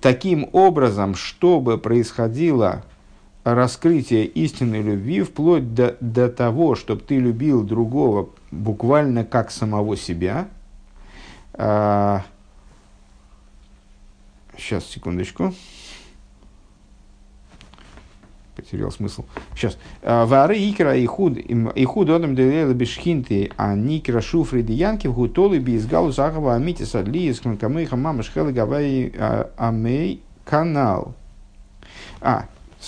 Таким 0.00 0.48
образом, 0.52 1.14
чтобы 1.14 1.78
происходило 1.78 2.84
раскрытие 3.44 4.26
истинной 4.26 4.82
любви 4.82 5.22
вплоть 5.22 5.74
до, 5.74 5.96
до 6.00 6.28
того, 6.28 6.74
чтобы 6.74 7.02
ты 7.02 7.18
любил 7.18 7.62
другого 7.62 8.30
буквально 8.50 9.24
как 9.24 9.50
самого 9.50 9.96
себя– 9.96 10.48
а, 11.60 12.22
сейчас, 14.56 14.86
секундочку. 14.86 15.52
Потерял 18.58 18.90
смысл. 18.90 19.24
Сейчас. 19.54 19.78
А, 20.02 20.26
Вары 20.26 20.56
икра 20.58 20.94
и 20.96 21.06
худ, 21.06 21.38
и 21.38 21.84
худ 21.84 22.10
одам 22.10 22.34
делела 22.34 22.74
бешхинты, 22.74 23.50
а 23.56 23.74
никра 23.74 24.20
шуфри 24.20 24.62
диянки 24.62 25.06
в 25.06 25.14
гутолы 25.14 25.58
би 25.58 25.76
изгалу 25.76 26.12
сахава 26.12 26.56
амити 26.56 26.82
садли 26.82 27.30
из 27.30 27.40
камыха 27.40 27.96
мама 27.96 28.22
шхела 28.22 28.50
гавай 28.50 29.12
а, 29.16 29.50
амей 29.56 30.20
канал. 30.44 31.14
А, 32.20 32.46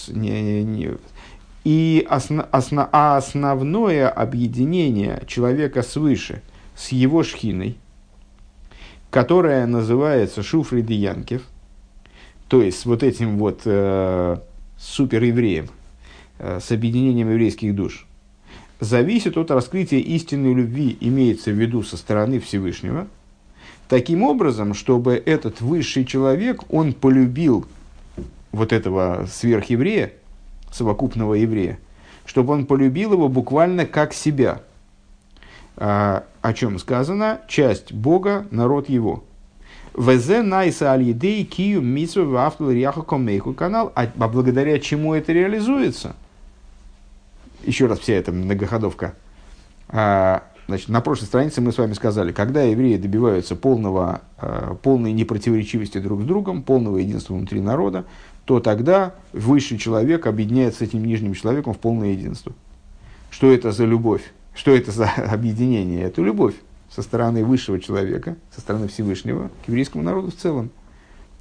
не, 0.08 0.42
не, 0.42 0.64
не. 0.64 0.90
И 1.64 2.06
осно, 2.10 2.42
осно, 2.50 2.88
а 2.90 3.16
основное 3.16 4.08
объединение 4.08 5.22
человека 5.26 5.82
свыше 5.82 6.42
с 6.74 6.88
его 6.90 7.22
шхиной– 7.22 7.78
которая 9.10 9.66
называется 9.66 10.42
Шуфриди 10.42 10.94
Янкев, 10.94 11.42
то 12.48 12.62
есть 12.62 12.86
вот 12.86 13.02
этим 13.02 13.38
вот 13.38 13.62
э, 13.64 14.36
суперевреем, 14.80 15.68
э, 16.38 16.58
с 16.60 16.72
объединением 16.72 17.30
еврейских 17.30 17.74
душ, 17.74 18.06
зависит 18.80 19.36
от 19.36 19.50
раскрытия 19.50 20.00
истинной 20.00 20.54
любви, 20.54 20.96
имеется 21.00 21.50
в 21.50 21.54
виду 21.54 21.82
со 21.82 21.96
стороны 21.96 22.40
Всевышнего, 22.40 23.06
таким 23.88 24.22
образом, 24.22 24.74
чтобы 24.74 25.22
этот 25.24 25.60
высший 25.60 26.04
человек, 26.04 26.62
он 26.72 26.94
полюбил 26.94 27.66
вот 28.52 28.72
этого 28.72 29.28
сверхеврея, 29.30 30.12
совокупного 30.72 31.34
еврея, 31.34 31.78
чтобы 32.24 32.54
он 32.54 32.66
полюбил 32.66 33.12
его 33.12 33.28
буквально 33.28 33.86
как 33.86 34.12
себя– 34.14 34.62
а, 35.82 36.24
о 36.42 36.52
чем 36.52 36.78
сказано, 36.78 37.40
часть 37.48 37.90
Бога, 37.90 38.46
народ 38.50 38.90
его. 38.90 39.24
ВЗ 39.94 40.42
найса 40.42 40.92
аль 40.92 41.12
кию 41.14 41.80
митсу 41.80 42.28
вафтул 42.28 42.70
ряху 42.70 43.02
комейху 43.02 43.52
канал. 43.52 43.92
А, 43.94 44.06
а 44.18 44.28
благодаря 44.28 44.78
чему 44.78 45.14
это 45.14 45.32
реализуется? 45.32 46.14
Еще 47.64 47.86
раз 47.86 47.98
вся 47.98 48.14
эта 48.14 48.32
многоходовка. 48.32 49.14
А, 49.88 50.44
значит, 50.68 50.88
на 50.88 51.00
прошлой 51.00 51.26
странице 51.26 51.60
мы 51.60 51.72
с 51.72 51.78
вами 51.78 51.94
сказали, 51.94 52.32
когда 52.32 52.62
евреи 52.62 52.96
добиваются 52.96 53.56
полного, 53.56 54.22
а, 54.38 54.76
полной 54.76 55.12
непротиворечивости 55.12 55.98
друг 55.98 56.22
с 56.22 56.24
другом, 56.24 56.62
полного 56.62 56.98
единства 56.98 57.34
внутри 57.34 57.60
народа, 57.60 58.04
то 58.44 58.60
тогда 58.60 59.14
высший 59.32 59.76
человек 59.76 60.26
объединяется 60.26 60.80
с 60.80 60.88
этим 60.88 61.04
нижним 61.04 61.34
человеком 61.34 61.74
в 61.74 61.78
полное 61.78 62.12
единство. 62.12 62.52
Что 63.30 63.52
это 63.52 63.72
за 63.72 63.84
любовь? 63.84 64.32
Что 64.54 64.70
это 64.74 64.92
за 64.92 65.10
объединение? 65.16 66.02
Это 66.02 66.22
любовь 66.22 66.54
со 66.90 67.02
стороны 67.02 67.44
высшего 67.44 67.78
человека, 67.80 68.36
со 68.54 68.60
стороны 68.60 68.88
Всевышнего 68.88 69.50
к 69.64 69.68
еврейскому 69.68 70.02
народу 70.02 70.30
в 70.30 70.34
целом. 70.34 70.70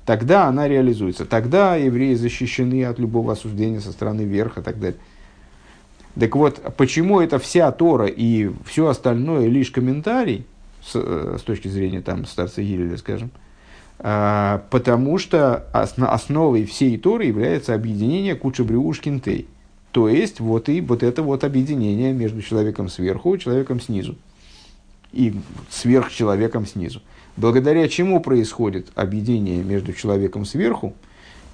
Тогда 0.05 0.47
она 0.47 0.67
реализуется. 0.67 1.25
Тогда 1.25 1.75
евреи 1.75 2.15
защищены 2.15 2.85
от 2.85 2.99
любого 2.99 3.33
осуждения 3.33 3.79
со 3.79 3.91
стороны 3.91 4.21
верха 4.21 4.61
и 4.61 4.63
так 4.63 4.79
далее. 4.79 4.99
Так 6.19 6.35
вот, 6.35 6.61
почему 6.77 7.19
это 7.19 7.37
вся 7.39 7.71
Тора 7.71 8.07
и 8.07 8.51
все 8.65 8.87
остальное 8.87 9.47
лишь 9.47 9.71
комментарий, 9.71 10.45
с, 10.83 10.91
э, 10.95 11.37
с 11.39 11.43
точки 11.43 11.67
зрения 11.67 12.01
там, 12.01 12.25
старца 12.25 12.61
Гилеля, 12.61 12.97
скажем, 12.97 13.31
а, 13.99 14.63
потому 14.69 15.17
что 15.17 15.67
основой 15.73 16.65
всей 16.65 16.97
Торы 16.97 17.25
является 17.25 17.73
объединение 17.73 18.35
Кучабриушкинтей– 18.35 19.47
то 19.91 20.07
есть, 20.07 20.39
вот 20.39 20.69
и 20.69 20.81
вот 20.81 21.01
это 21.01 21.23
вот 21.23 21.43
объединение 21.43 22.13
между 22.13 22.41
человеком 22.41 22.89
сверху 22.89 23.33
и 23.33 23.39
человеком 23.39 23.79
снизу. 23.79 24.15
И 25.11 25.33
сверхчеловеком 25.69 26.65
снизу. 26.65 27.01
Благодаря 27.39 27.87
чему 27.87 28.19
происходит 28.19 28.89
объединение 28.95 29.63
между 29.63 29.93
человеком 29.93 30.43
сверху 30.43 30.93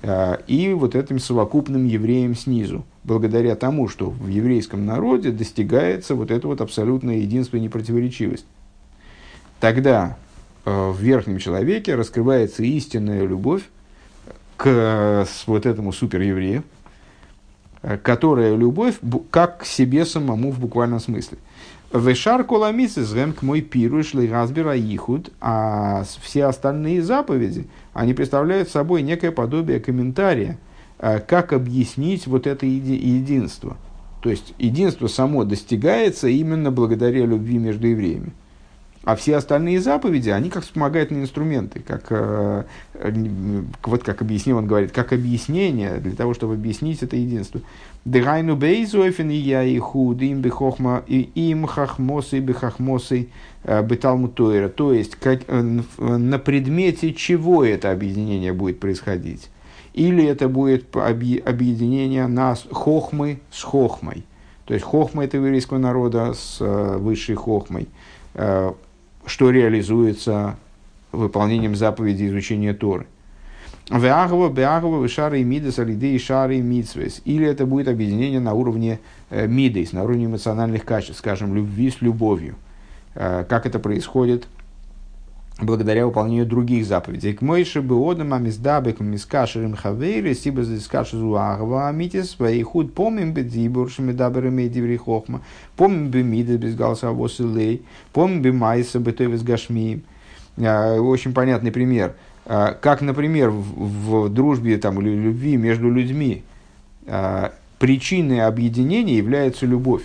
э, 0.01 0.37
и 0.47 0.73
вот 0.73 0.95
этим 0.95 1.19
совокупным 1.19 1.85
евреем 1.85 2.33
снизу. 2.33 2.83
Благодаря 3.03 3.55
тому, 3.55 3.87
что 3.87 4.09
в 4.09 4.27
еврейском 4.27 4.85
народе 4.85 5.29
достигается 5.29 6.15
вот 6.15 6.31
это 6.31 6.47
вот 6.47 6.59
абсолютное 6.59 7.17
единство 7.17 7.57
и 7.57 7.59
непротиворечивость. 7.59 8.47
Тогда 9.59 10.17
э, 10.65 10.89
в 10.89 10.99
верхнем 10.99 11.37
человеке 11.37 11.93
раскрывается 11.93 12.63
истинная 12.63 13.23
любовь 13.23 13.61
к 14.57 14.65
э, 14.65 15.25
вот 15.45 15.67
этому 15.67 15.91
супереврею, 15.91 16.63
которая 18.01 18.55
любовь 18.55 18.95
как 19.29 19.59
к 19.59 19.65
себе 19.65 20.03
самому 20.03 20.51
в 20.51 20.59
буквальном 20.59 20.99
смысле. 20.99 21.37
Вешар 21.93 22.43
коламицы 22.43 23.05
к 23.33 23.41
мой 23.41 23.61
пируш 23.61 24.13
разбира 24.13 24.75
ихуд, 24.75 25.31
а 25.39 26.03
все 26.21 26.45
остальные 26.45 27.01
заповеди, 27.01 27.67
они 27.93 28.13
представляют 28.13 28.69
собой 28.69 29.01
некое 29.01 29.31
подобие 29.31 29.79
комментария, 29.79 30.57
э, 30.99 31.19
как 31.19 31.53
объяснить 31.53 32.27
вот 32.27 32.47
это 32.47 32.65
единство. 32.65 33.77
То 34.21 34.29
есть 34.29 34.53
единство 34.57 35.07
само 35.07 35.43
достигается 35.43 36.27
именно 36.27 36.71
благодаря 36.71 37.25
любви 37.25 37.59
между 37.59 37.87
евреями. 37.87 38.33
А 39.05 39.15
все 39.15 39.35
остальные 39.35 39.81
заповеди, 39.81 40.31
они 40.31 40.49
как 40.49 40.63
вспомогательные 40.63 41.25
инструменты, 41.25 41.79
как, 41.79 42.07
э, 42.09 42.63
вот 43.83 44.03
как 44.03 44.23
объяснил, 44.23 44.57
он 44.57 44.65
говорит, 44.65 44.91
как 44.91 45.13
объяснение 45.13 45.97
для 45.97 46.15
того, 46.15 46.33
чтобы 46.33 46.55
объяснить 46.55 47.03
это 47.03 47.15
единство. 47.15 47.61
Дегайну 48.03 48.55
бейзуэфен 48.55 49.29
и 49.29 49.35
я 49.35 49.63
и 49.63 49.77
худ 49.77 50.23
им 50.23 50.41
бихохма 50.41 51.03
и 51.05 51.29
им 51.35 51.67
хахмосы 51.67 52.39
бихахмосы 52.39 53.27
э, 53.63 53.83
беталмутойра. 53.83 54.69
То 54.69 54.91
есть, 54.91 55.15
как, 55.17 55.41
э, 55.47 55.61
на 55.99 56.39
предмете 56.39 57.13
чего 57.13 57.63
это 57.63 57.91
объединение 57.91 58.53
будет 58.53 58.79
происходить. 58.79 59.51
Или 59.93 60.25
это 60.25 60.49
будет 60.49 60.95
объединение 60.95 62.25
нас 62.25 62.65
хохмы 62.71 63.39
с 63.51 63.61
хохмой. 63.61 64.23
То 64.65 64.73
есть 64.73 64.83
хохма 64.83 65.25
этого 65.25 65.45
еврейского 65.45 65.77
народа 65.77 66.33
с 66.33 66.57
высшей 66.59 67.35
хохмой 67.35 67.87
что 69.25 69.49
реализуется 69.49 70.57
выполнением 71.11 71.75
заповеди 71.75 72.27
изучения 72.27 72.73
Торы. 72.73 73.07
Веагова, 73.89 74.49
Беагова, 74.49 75.03
Вишары 75.03 75.41
и 75.41 75.43
Мидас, 75.43 75.77
Алиды 75.77 76.15
и 76.15 76.19
Шары 76.19 76.57
и 76.57 76.61
Мидсвес. 76.61 77.21
Или 77.25 77.45
это 77.45 77.65
будет 77.65 77.87
объединение 77.87 78.39
на 78.39 78.53
уровне 78.53 78.99
э, 79.29 79.45
Мидейс, 79.47 79.93
на 79.93 80.03
уровне 80.03 80.25
эмоциональных 80.25 80.85
качеств, 80.85 81.19
скажем, 81.19 81.55
любви 81.55 81.91
с 81.91 82.01
любовью. 82.01 82.55
Э, 83.13 83.45
как 83.47 83.67
это 83.67 83.77
происходит 83.77 84.47
благодаря 85.59 86.05
выполнению 86.05 86.45
других 86.45 86.85
заповедей. 86.85 87.33
К 87.33 87.41
Мойше 87.41 87.79
Беодам 87.81 88.33
Амиздабек 88.33 88.99
Мискашерим 88.99 89.75
Хавейре 89.75 90.35
Сиба 90.35 90.63
Зискашезу 90.63 91.37
Агва 91.37 91.87
Амитис 91.87 92.35
Вейхуд 92.39 92.93
Помим 92.93 93.33
Бедзибур 93.33 93.89
Шамидабер 93.89 94.49
Медиври 94.49 94.97
Хохма 94.97 95.41
Помим 95.77 96.09
Бемида 96.09 96.57
без 96.57 96.75
Галса 96.75 97.11
Восилей 97.11 97.83
Помим 98.11 98.41
Бемайса 98.41 98.99
Бетовис 98.99 99.43
Гашмиим 99.43 100.03
Очень 100.57 101.33
понятный 101.33 101.71
пример. 101.71 102.15
А, 102.45 102.73
как, 102.73 103.01
например, 103.01 103.49
в, 103.49 104.25
в 104.25 104.29
дружбе 104.29 104.77
там, 104.77 105.01
или 105.01 105.15
любви 105.15 105.57
между 105.57 105.89
людьми 105.89 106.43
а, 107.07 107.53
причиной 107.79 108.45
объединения 108.45 109.17
является 109.17 109.65
любовь 109.65 110.03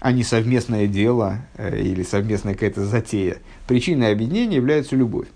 а 0.00 0.12
не 0.12 0.22
совместное 0.22 0.86
дело 0.86 1.38
э, 1.56 1.80
или 1.80 2.02
совместная 2.02 2.54
какая-то 2.54 2.84
затея. 2.84 3.38
Причиной 3.66 4.12
объединения 4.12 4.56
является 4.56 4.96
любовь. 4.96 5.28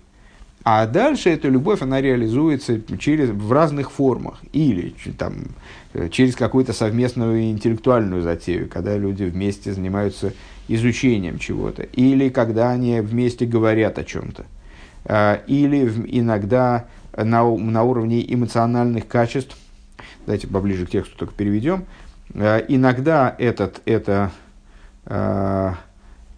А 0.63 0.85
дальше 0.85 1.31
эта 1.31 1.47
любовь, 1.47 1.81
она 1.81 2.01
реализуется 2.01 2.79
через, 2.99 3.29
в 3.29 3.51
разных 3.51 3.91
формах. 3.91 4.41
Или 4.53 4.93
там, 5.17 5.33
э, 5.93 6.09
через 6.09 6.35
какую-то 6.35 6.73
совместную 6.73 7.49
интеллектуальную 7.49 8.21
затею, 8.21 8.69
когда 8.69 8.95
люди 8.97 9.23
вместе 9.23 9.73
занимаются 9.73 10.33
изучением 10.67 11.39
чего-то. 11.39 11.83
Или 11.83 12.29
когда 12.29 12.69
они 12.71 13.01
вместе 13.01 13.45
говорят 13.45 13.97
о 13.97 14.03
чем-то. 14.03 14.45
А, 15.05 15.41
или 15.47 15.91
иногда 16.07 16.85
на, 17.17 17.43
на 17.43 17.83
уровне 17.83 18.23
эмоциональных 18.33 19.07
качеств. 19.07 19.57
Давайте 20.27 20.47
поближе 20.47 20.85
к 20.85 20.91
тексту 20.91 21.17
только 21.17 21.33
переведем. 21.33 21.85
А, 22.35 22.59
иногда 22.59 23.35
этот, 23.39 23.81
это 23.85 24.31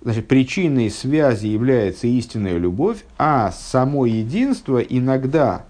значит, 0.04 0.28
причиной 0.28 0.90
связи 0.90 1.48
является 1.48 2.08
истинная 2.08 2.58
любовь, 2.58 3.04
а 3.18 3.52
само 3.52 4.06
единство 4.06 4.80
иногда 4.80 5.66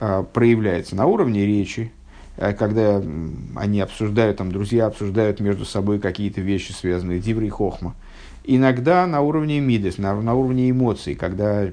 а, 0.00 0.22
проявляется 0.22 0.96
на 0.96 1.06
уровне 1.06 1.44
речи, 1.44 1.92
а, 2.36 2.52
когда 2.52 3.02
они 3.56 3.80
обсуждают, 3.80 4.38
там, 4.38 4.52
друзья 4.52 4.86
обсуждают 4.86 5.40
между 5.40 5.64
собой 5.64 5.98
какие-то 5.98 6.40
вещи, 6.40 6.72
связанные 6.72 7.20
с 7.20 7.24
диврей 7.24 7.50
хохма. 7.50 7.94
Иногда 8.44 9.06
на 9.06 9.20
уровне 9.20 9.60
мидес, 9.60 9.98
на, 9.98 10.20
на 10.20 10.34
уровне 10.34 10.70
эмоций, 10.70 11.14
когда 11.14 11.68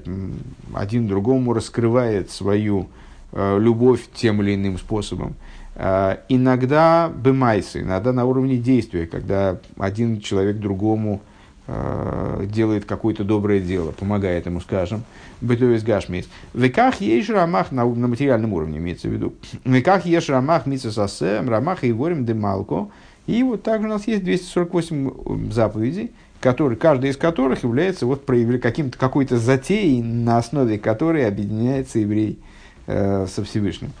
один 0.72 1.08
другому 1.08 1.52
раскрывает 1.52 2.30
свою 2.30 2.88
любовь 3.32 4.02
тем 4.14 4.40
или 4.42 4.54
иным 4.54 4.78
способом. 4.78 5.34
Э, 5.74 6.18
иногда 6.28 7.10
бемайсы, 7.14 7.80
иногда 7.80 8.12
на 8.12 8.24
уровне 8.24 8.56
действия, 8.56 9.06
когда 9.06 9.58
один 9.78 10.20
человек 10.20 10.58
другому 10.58 11.22
э, 11.66 12.46
делает 12.46 12.84
какое-то 12.84 13.24
доброе 13.24 13.60
дело, 13.60 13.92
помогает 13.92 14.46
ему, 14.46 14.60
скажем, 14.60 15.04
бытовец 15.40 15.82
гашмейс. 15.82 16.28
В 16.52 16.60
веках 16.60 17.00
есть 17.00 17.30
рамах 17.30 17.72
на, 17.72 17.84
на 17.84 18.08
материальном 18.08 18.52
уровне, 18.52 18.78
имеется 18.78 19.08
в 19.08 19.12
виду. 19.12 19.34
Веках 19.64 20.04
есть 20.06 20.28
рамах 20.28 20.66
митсасасем, 20.66 21.48
рамах 21.48 21.84
и 21.84 21.92
ворим 21.92 22.24
демалко. 22.24 22.88
И 23.26 23.42
вот 23.42 23.62
также 23.62 23.86
у 23.86 23.90
нас 23.90 24.06
есть 24.08 24.24
248 24.24 25.52
заповедей, 25.52 26.10
которые, 26.40 26.76
каждая 26.76 27.12
из 27.12 27.16
которых 27.16 27.62
является 27.62 28.06
вот 28.06 28.24
каким-то, 28.24 28.98
какой-то 28.98 29.38
затеей, 29.38 30.02
на 30.02 30.38
основе 30.38 30.78
которой 30.78 31.26
объединяется 31.26 32.00
еврей 32.00 32.38
э, 32.86 33.26
со 33.32 33.44
Всевышним. 33.44 33.92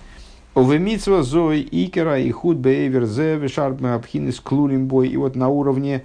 Овемитсва 0.54 1.22
зой 1.22 1.66
икера 1.70 2.18
и 2.18 2.30
худ 2.30 2.56
бейвер 2.56 3.04
зе 3.04 3.36
вишарбме 3.36 3.94
абхинес 3.94 4.40
клулим 4.40 4.86
бой. 4.86 5.08
И 5.08 5.16
вот 5.16 5.36
на 5.36 5.48
уровне 5.48 6.02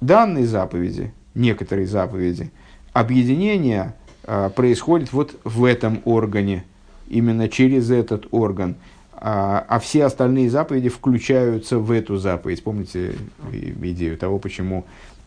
данной 0.00 0.44
заповеди, 0.44 1.12
некоторые 1.34 1.86
заповеди, 1.86 2.52
объединение 2.92 3.94
а, 4.24 4.50
происходит 4.50 5.12
вот 5.12 5.34
в 5.42 5.64
этом 5.64 6.00
органе, 6.04 6.64
именно 7.08 7.48
через 7.48 7.90
этот 7.90 8.26
орган. 8.30 8.76
А, 9.12 9.64
а 9.68 9.80
все 9.80 10.04
остальные 10.04 10.50
заповеди 10.50 10.88
включаются 10.88 11.78
в 11.78 11.90
эту 11.90 12.16
заповедь. 12.16 12.62
Помните 12.62 13.16
идею 13.50 14.16
того, 14.16 14.38
почему 14.38 14.84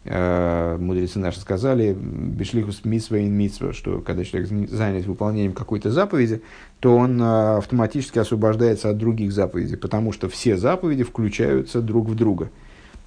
мудрецы 0.09 1.19
наши 1.19 1.39
сказали, 1.39 1.93
Бешлихус 1.93 2.85
митсва 2.85 3.19
ин 3.19 3.33
митсва, 3.33 3.73
что 3.73 3.99
когда 3.99 4.23
человек 4.23 4.49
занят 4.69 5.05
выполнением 5.05 5.53
какой-то 5.53 5.91
заповеди, 5.91 6.41
то 6.79 6.95
он 6.95 7.21
э, 7.21 7.57
автоматически 7.57 8.19
освобождается 8.19 8.89
от 8.89 8.97
других 8.97 9.33
заповедей, 9.33 9.75
потому 9.77 10.13
что 10.13 10.29
все 10.29 10.55
заповеди 10.55 11.03
включаются 11.03 11.81
друг 11.81 12.07
в 12.07 12.15
друга. 12.15 12.49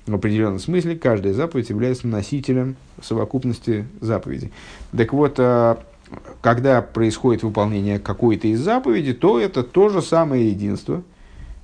В 0.06 0.14
определенном 0.14 0.58
смысле 0.58 0.96
каждая 0.96 1.32
заповедь 1.32 1.70
является 1.70 2.06
носителем 2.06 2.76
совокупности 3.00 3.86
заповедей. 4.00 4.52
Так 4.96 5.12
вот, 5.12 5.36
э, 5.38 5.76
когда 6.40 6.82
происходит 6.82 7.42
выполнение 7.42 7.98
какой-то 7.98 8.48
из 8.48 8.60
заповедей, 8.60 9.14
то 9.14 9.38
это 9.40 9.62
то 9.62 9.88
же 9.88 10.02
самое 10.02 10.50
единство, 10.50 11.02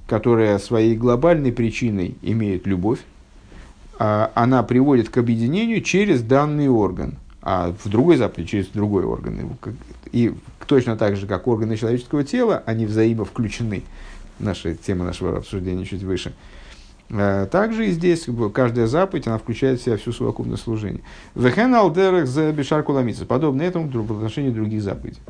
которое 0.06 0.58
своей 0.58 0.96
глобальной 0.96 1.52
причиной 1.52 2.16
имеет 2.22 2.66
любовь, 2.66 3.00
она 3.98 4.62
приводит 4.62 5.08
к 5.08 5.18
объединению 5.18 5.80
через 5.80 6.22
данный 6.22 6.68
орган, 6.68 7.18
а 7.42 7.74
в 7.82 7.88
другой 7.88 8.16
заповеди 8.16 8.50
через 8.50 8.66
другой 8.68 9.04
орган. 9.04 9.56
И 10.12 10.34
точно 10.66 10.96
так 10.96 11.16
же, 11.16 11.26
как 11.26 11.46
органы 11.46 11.76
человеческого 11.76 12.24
тела, 12.24 12.62
они 12.66 12.86
взаимовключены. 12.86 13.82
Наша 14.38 14.74
тема 14.74 15.04
нашего 15.04 15.38
обсуждения 15.38 15.84
чуть 15.84 16.02
выше. 16.02 16.34
А, 17.10 17.46
также 17.46 17.88
и 17.88 17.92
здесь 17.92 18.26
каждая 18.52 18.86
заповедь, 18.86 19.26
она 19.26 19.38
включает 19.38 19.80
в 19.80 19.84
себя 19.84 19.96
всю 19.96 20.12
совокупность 20.12 20.64
служения. 20.64 21.00
Вехен 21.34 21.74
алдерах 21.74 22.26
за 22.26 22.52
бешарку 22.52 22.92
Подобно 23.26 23.62
этому 23.62 23.88
в 23.88 24.12
отношении 24.12 24.50
других 24.50 24.82
заповедей. 24.82 25.20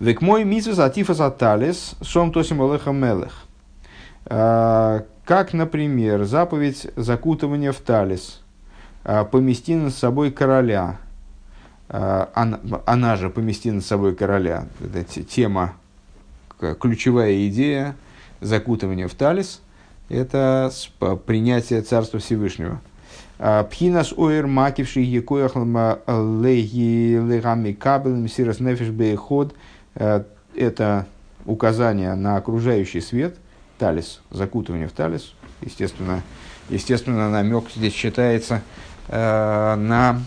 Век 0.00 0.20
мой 0.20 0.44
мисус 0.44 0.78
атифас 0.78 1.20
аталис 1.20 1.96
сом 2.00 2.32
тосим 2.32 2.62
олеха 2.62 2.92
мелех. 2.92 3.44
Как, 5.28 5.52
например, 5.52 6.24
заповедь 6.24 6.86
закутывания 6.96 7.70
в 7.72 7.76
талис, 7.76 8.40
а, 9.04 9.26
помести 9.26 9.74
над 9.74 9.92
собой 9.92 10.30
короля, 10.30 10.96
а, 11.90 12.30
она, 12.32 12.58
она 12.86 13.16
же 13.16 13.28
помести 13.28 13.70
над 13.70 13.84
собой 13.84 14.14
короля, 14.14 14.68
это 14.80 15.22
тема, 15.22 15.74
ключевая 16.80 17.46
идея 17.48 17.94
закутывания 18.40 19.06
в 19.06 19.12
талис, 19.12 19.60
это 20.08 20.72
принятие 21.26 21.82
Царства 21.82 22.20
Всевышнего. 22.20 22.80
А, 23.38 23.64
Пхинас 23.64 24.14
оэр 24.16 24.46
макивший 24.46 25.04
якояхлама 25.04 25.98
леги 26.06 27.18
легами 27.18 27.72
кабелем 27.72 28.28
сирос 28.28 28.60
нефиш 28.60 28.88
бейход 28.88 29.54
это 29.94 31.06
указание 31.44 32.14
на 32.14 32.38
окружающий 32.38 33.02
свет– 33.02 33.36
талис, 33.78 34.20
закутывание 34.30 34.88
в 34.88 34.92
талис. 34.92 35.34
Естественно, 35.62 36.22
естественно 36.68 37.30
намек 37.30 37.64
здесь 37.74 37.94
считается 37.94 38.62
э, 39.08 39.74
на 39.76 40.20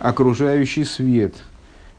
окружающий 0.00 0.84
свет. 0.84 1.34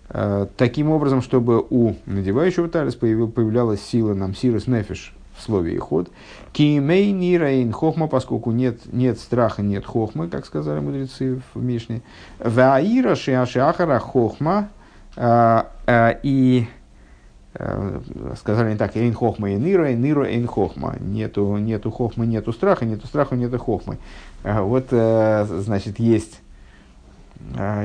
Э, 0.09 0.47
таким 0.57 0.91
образом, 0.91 1.21
чтобы 1.21 1.65
у 1.69 1.95
надевающего 2.05 2.67
талис 2.67 2.95
появлялась 2.95 3.81
сила 3.81 4.13
нам, 4.13 4.35
сирос 4.35 4.67
нефиш 4.67 5.13
в 5.37 5.41
слове 5.41 5.73
и 5.75 5.77
ход. 5.77 6.09
Кимей 6.53 7.11
нирейн 7.11 7.71
хохма, 7.71 8.07
поскольку 8.07 8.51
нет, 8.51 8.81
нет 8.93 9.19
страха, 9.19 9.61
нет 9.61 9.85
хохмы, 9.85 10.29
как 10.29 10.45
сказали 10.45 10.79
мудрецы 10.79 11.41
в 11.53 11.61
Мишне. 11.61 12.01
Ваира 12.39 13.15
шиашиахара 13.15 13.99
хохма. 13.99 14.69
Э, 15.17 15.63
э, 15.87 16.19
и 16.23 16.67
сказали 18.35 18.71
не 18.71 18.77
так, 18.77 18.97
эйн 18.97 19.13
хохма 19.13 19.51
и 19.51 19.55
нира, 19.55 19.91
и 19.91 19.95
нира 19.95 20.25
эйн 20.25 20.45
хохма. 20.45 20.95
Нету, 20.99 21.55
нету 21.57 21.89
хохмы, 21.89 22.25
нету 22.25 22.51
страха, 22.51 22.85
нету 22.85 23.07
страха, 23.07 23.35
нету 23.35 23.57
хохмы. 23.59 23.97
Э, 24.43 24.61
вот, 24.61 24.87
э, 24.91 25.45
значит, 25.61 25.99
есть 25.99 26.41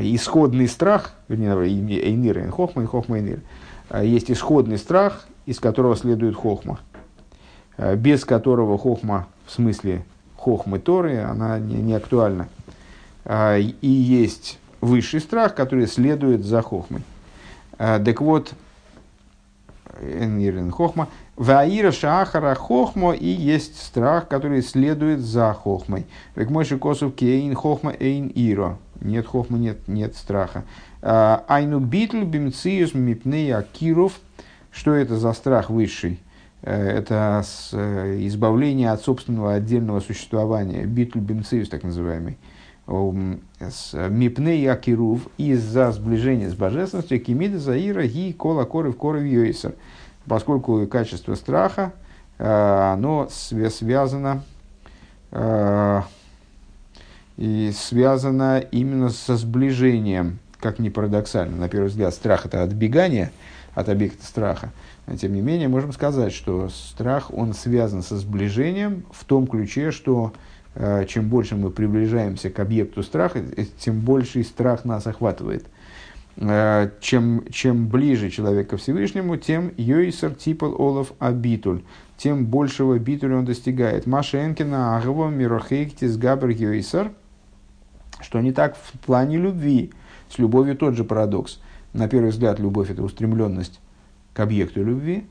исходный 0.01 0.69
страх, 0.69 1.15
вернее, 1.29 1.53
эйнир, 1.55 2.51
хохма 2.51 2.85
и 2.85 2.87
хохма 2.87 3.19
эйнир, 3.19 3.41
есть 4.01 4.31
исходный 4.31 4.79
страх, 4.79 5.27
из 5.45 5.61
которого 5.61 5.97
следует 5.97 6.35
хохма, 6.35 6.79
без 7.97 8.25
которого 8.25 8.79
хохма, 8.79 9.27
в 9.47 9.53
смысле 9.53 10.05
хохмы 10.37 10.79
Торы, 10.79 11.19
она 11.19 11.59
не, 11.59 11.75
не 11.75 11.95
актуальна. 11.95 12.49
И 13.29 13.77
есть 13.83 14.59
высший 14.81 15.21
страх, 15.21 15.55
который 15.55 15.87
следует 15.87 16.45
за 16.45 16.63
хохмой. 16.63 17.03
Так 17.77 18.21
вот, 18.21 18.55
Энирен 20.01 20.71
Хохма. 20.71 21.09
Ваира 21.37 21.93
Шахара 21.93 22.55
Хохмо 22.55 23.13
и 23.13 23.29
есть 23.29 23.81
страх, 23.83 24.29
который 24.29 24.63
следует 24.63 25.21
за 25.21 25.53
Хохмой. 25.53 26.07
Век 26.37 26.51
мой 26.51 26.65
косов 26.65 27.15
кейн 27.15 27.55
Хохма 27.55 27.93
эйн 27.99 28.31
Иро. 28.35 28.79
Нет 29.01 29.27
Хохмы, 29.27 29.59
нет, 29.59 29.89
нет 29.89 30.17
страха. 30.17 30.65
А, 31.03 31.45
היינו 31.49 31.81
ביטול 31.81 32.23
במציאות 32.23 32.95
מפני 32.95 33.67
הקירוב. 33.73 34.21
Что 34.71 34.95
это 34.95 35.17
за 35.17 35.33
страх 35.33 35.71
высший? 35.71 36.21
Э, 36.63 36.99
это 36.99 37.43
э, 37.73 38.19
избавление 38.27 38.93
от 38.93 39.03
собственного 39.03 39.55
отдельного 39.55 40.01
существования. 40.01 40.85
ביטול 40.85 41.19
במציאות, 41.19 41.69
так 41.69 41.83
называемый 41.83 42.39
מפני 44.11 44.71
הקירוב 44.71 45.29
из-за 45.39 45.93
сближения 45.93 46.51
с 46.51 46.55
божественностью 46.55 47.21
כי 47.21 47.59
מידת 47.59 48.07
היראה 48.07 48.33
היא 48.33 48.65
כל 48.65 48.91
הקרוב 48.91 48.97
קרוב 48.97 49.27
יותר. 49.27 49.75
Поскольку 50.27 50.87
качество 50.87 51.35
страха, 51.35 51.93
э, 52.39 52.93
оно 52.93 53.29
связано 53.31 54.43
э, 55.31 56.03
и 57.37 57.73
связано 57.75 58.59
именно 58.59 59.11
со 59.11 59.37
сближением, 59.37 60.39
как 60.59 60.79
ни 60.79 60.89
парадоксально. 60.89 61.57
На 61.57 61.69
первый 61.69 61.89
взгляд, 61.89 62.13
страх– 62.13 62.45
это 62.47 62.63
отбегание 62.63 63.31
от 63.75 63.89
объекта 63.89 64.27
страха. 64.27 64.71
Но, 65.07 65.17
тем 65.17 65.33
не 65.33 65.41
менее, 65.41 65.69
можем 65.69 65.93
сказать, 65.93 66.33
что 66.33 66.69
страх, 66.69 67.33
он 67.33 67.55
связан 67.55 68.03
со 68.03 68.19
сближением 68.19 69.05
в 69.13 69.25
том 69.25 69.47
ключе, 69.47 69.91
что 69.91 70.33
Э, 70.33 70.50
чем 71.09 71.29
больше 71.29 71.57
мы 71.57 71.71
приближаемся 71.71 72.51
к 72.51 72.59
объекту 72.61 73.03
страха, 73.03 73.41
э, 73.41 73.65
тем 73.79 74.01
больше 74.01 74.43
страх 74.45 74.85
нас 74.85 75.07
охватывает. 75.07 75.67
Э, 76.37 76.91
чем, 77.01 77.45
чем 77.51 77.89
ближе 77.89 78.31
человек 78.31 78.71
ко 78.71 78.77
Всевышнему, 78.77 79.37
тем 79.37 79.73
йойсер 79.77 80.35
типал 80.35 80.75
олов 80.81 81.13
абитуль, 81.19 81.83
тем 82.17 82.47
большего 82.47 82.99
битуля 82.99 83.37
он 83.37 83.45
достигает. 83.45 84.07
Маша 84.07 84.45
Энкина 84.47 84.97
агво 84.97 85.29
мирохейктис 85.29 86.17
габр 86.17 86.49
йойсер, 86.49 87.13
что 88.21 88.41
не 88.41 88.53
так 88.53 88.77
в 88.77 88.99
плане 89.01 89.39
любви. 89.39 89.93
С 90.29 90.39
любовью 90.39 90.77
тот 90.77 90.95
же 90.95 91.05
парадокс. 91.05 91.61
На 91.93 92.09
первый 92.09 92.31
взгляд, 92.31 92.61
любовь– 92.61 92.91
это 92.91 93.03
устремленность 93.03 93.81
к 94.33 94.41
объекту 94.41 94.85
любви, 94.85 95.27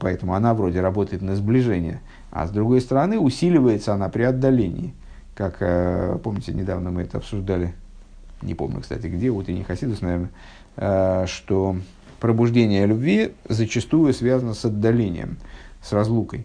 поэтому 0.00 0.34
она 0.34 0.54
вроде 0.54 0.80
работает 0.80 1.22
на 1.22 1.36
сближение– 1.36 2.00
а 2.34 2.48
с 2.48 2.50
другой 2.50 2.80
стороны, 2.80 3.16
усиливается 3.16 3.94
она 3.94 4.08
при 4.08 4.24
отдалении. 4.24 4.92
Как, 5.36 5.58
э, 5.60 6.18
помните, 6.22 6.52
недавно 6.52 6.90
мы 6.90 7.02
это 7.02 7.18
обсуждали, 7.18 7.74
не 8.42 8.54
помню, 8.54 8.80
кстати, 8.80 9.06
где, 9.06 9.30
вот 9.30 9.48
и 9.48 9.54
не 9.54 9.62
Хасидус, 9.62 10.00
наверное, 10.00 10.30
э, 10.76 11.26
что 11.28 11.76
пробуждение 12.18 12.86
любви 12.86 13.34
зачастую 13.48 14.12
связано 14.14 14.54
с 14.54 14.64
отдалением, 14.64 15.36
с 15.80 15.92
разлукой. 15.92 16.44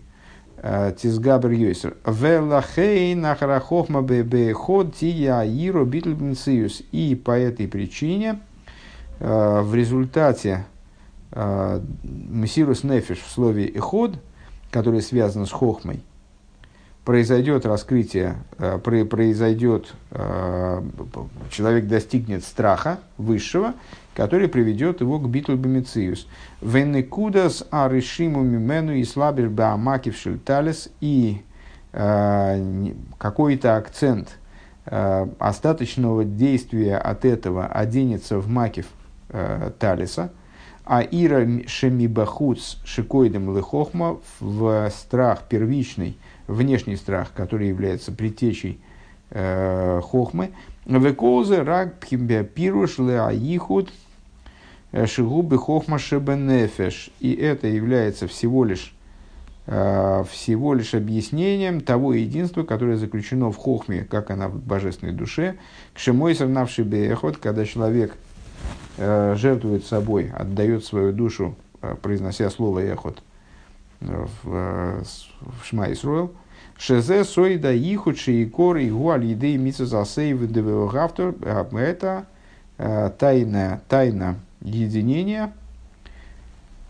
Э, 0.57 0.93
Тизгабр 0.95 1.49
Йойсер. 1.49 1.97
Велахей 2.05 3.15
нахарахохма 3.15 4.03
бебеход 4.03 4.95
тия 4.95 5.41
иро 5.41 5.86
битлбенциус. 5.86 6.84
И 6.91 7.15
по 7.15 7.32
этой 7.32 7.67
причине 7.67 8.39
в 9.19 9.73
результате 9.73 10.65
Мессирус 11.32 12.84
Нефиш 12.84 13.19
в 13.19 13.30
слове 13.30 13.67
«эход» 13.67 14.19
который 14.71 15.01
связан 15.01 15.45
с 15.45 15.51
хохмой, 15.51 16.01
произойдет 17.05 17.65
раскрытие, 17.65 18.38
э, 18.57 18.77
произойдет, 18.77 19.93
э, 20.11 20.82
человек 21.49 21.88
достигнет 21.88 22.43
страха 22.43 22.99
высшего, 23.17 23.73
который 24.15 24.47
приведет 24.47 25.01
его 25.01 25.17
к 25.17 25.27
битве 25.30 25.55
бомициус. 25.55 26.27
Венекудас 26.61 27.65
аришиму 27.71 28.43
мимену 28.43 28.93
и 28.93 29.03
слабер 29.05 29.49
баамакив 29.49 30.15
шельталес 30.15 30.89
и 31.01 31.41
э, 31.93 32.93
какой-то 33.17 33.77
акцент 33.77 34.38
остаточного 34.86 36.25
действия 36.25 36.97
от 36.97 37.23
этого 37.23 37.67
оденется 37.67 38.39
в 38.39 38.47
макив 38.47 38.88
талиса– 39.77 40.32
а 40.89 41.03
ира 41.03 41.47
шемибахуц 41.67 42.77
шикоидем 42.83 43.55
лехохма 43.55 44.17
в 44.39 44.89
страх 44.89 45.43
первичный, 45.47 46.17
внешний 46.47 46.95
страх, 46.95 47.31
который 47.35 47.67
является 47.67 48.11
предтечей 48.11 48.79
э, 49.29 50.01
хохмы. 50.03 50.49
Веколзе 50.87 51.61
рак 51.61 51.99
пируш 51.99 52.97
леаихуд 52.97 53.93
э, 54.91 55.05
шигубы 55.05 55.59
хохма 55.59 55.99
шебенефеш. 55.99 57.11
И 57.19 57.33
это 57.35 57.67
является 57.67 58.27
всего 58.27 58.63
лишь 58.63 58.91
э, 59.67 60.23
всего 60.31 60.73
лишь 60.73 60.95
объяснением 60.95 61.81
того 61.81 62.15
единства, 62.15 62.63
которое 62.63 62.97
заключено 62.97 63.51
в 63.51 63.57
хохме, 63.57 64.05
как 64.09 64.31
она 64.31 64.47
в 64.47 64.59
божественной 64.59 65.13
душе. 65.13 65.57
К 65.93 65.99
шемой 65.99 66.33
сравнавший 66.33 66.83
бехот, 66.83 67.37
когда 67.37 67.63
человек– 67.63 68.17
жертвует 68.99 69.86
собой, 69.86 70.32
отдает 70.36 70.84
свою 70.84 71.14
душу, 71.14 71.55
э, 71.82 71.95
произнося 72.01 72.49
слово 72.49 72.80
«эхот» 72.80 73.24
в, 74.01 74.28
э, 74.45 75.03
в 75.39 75.66
Шма 75.66 75.91
Исруэл, 75.91 76.32
Шезе 76.78 77.24
сойда 77.24 77.74
ихуд 77.74 78.18
шиикор 78.18 78.78
и 78.78 78.89
гуаль 78.89 79.26
едей 79.26 79.57
митса 79.57 79.86
засейв 79.86 80.49
девеогавтор. 80.49 81.36
Это 81.74 82.26
тайна, 82.78 83.82
тайна 83.89 84.36
единения, 84.62 85.51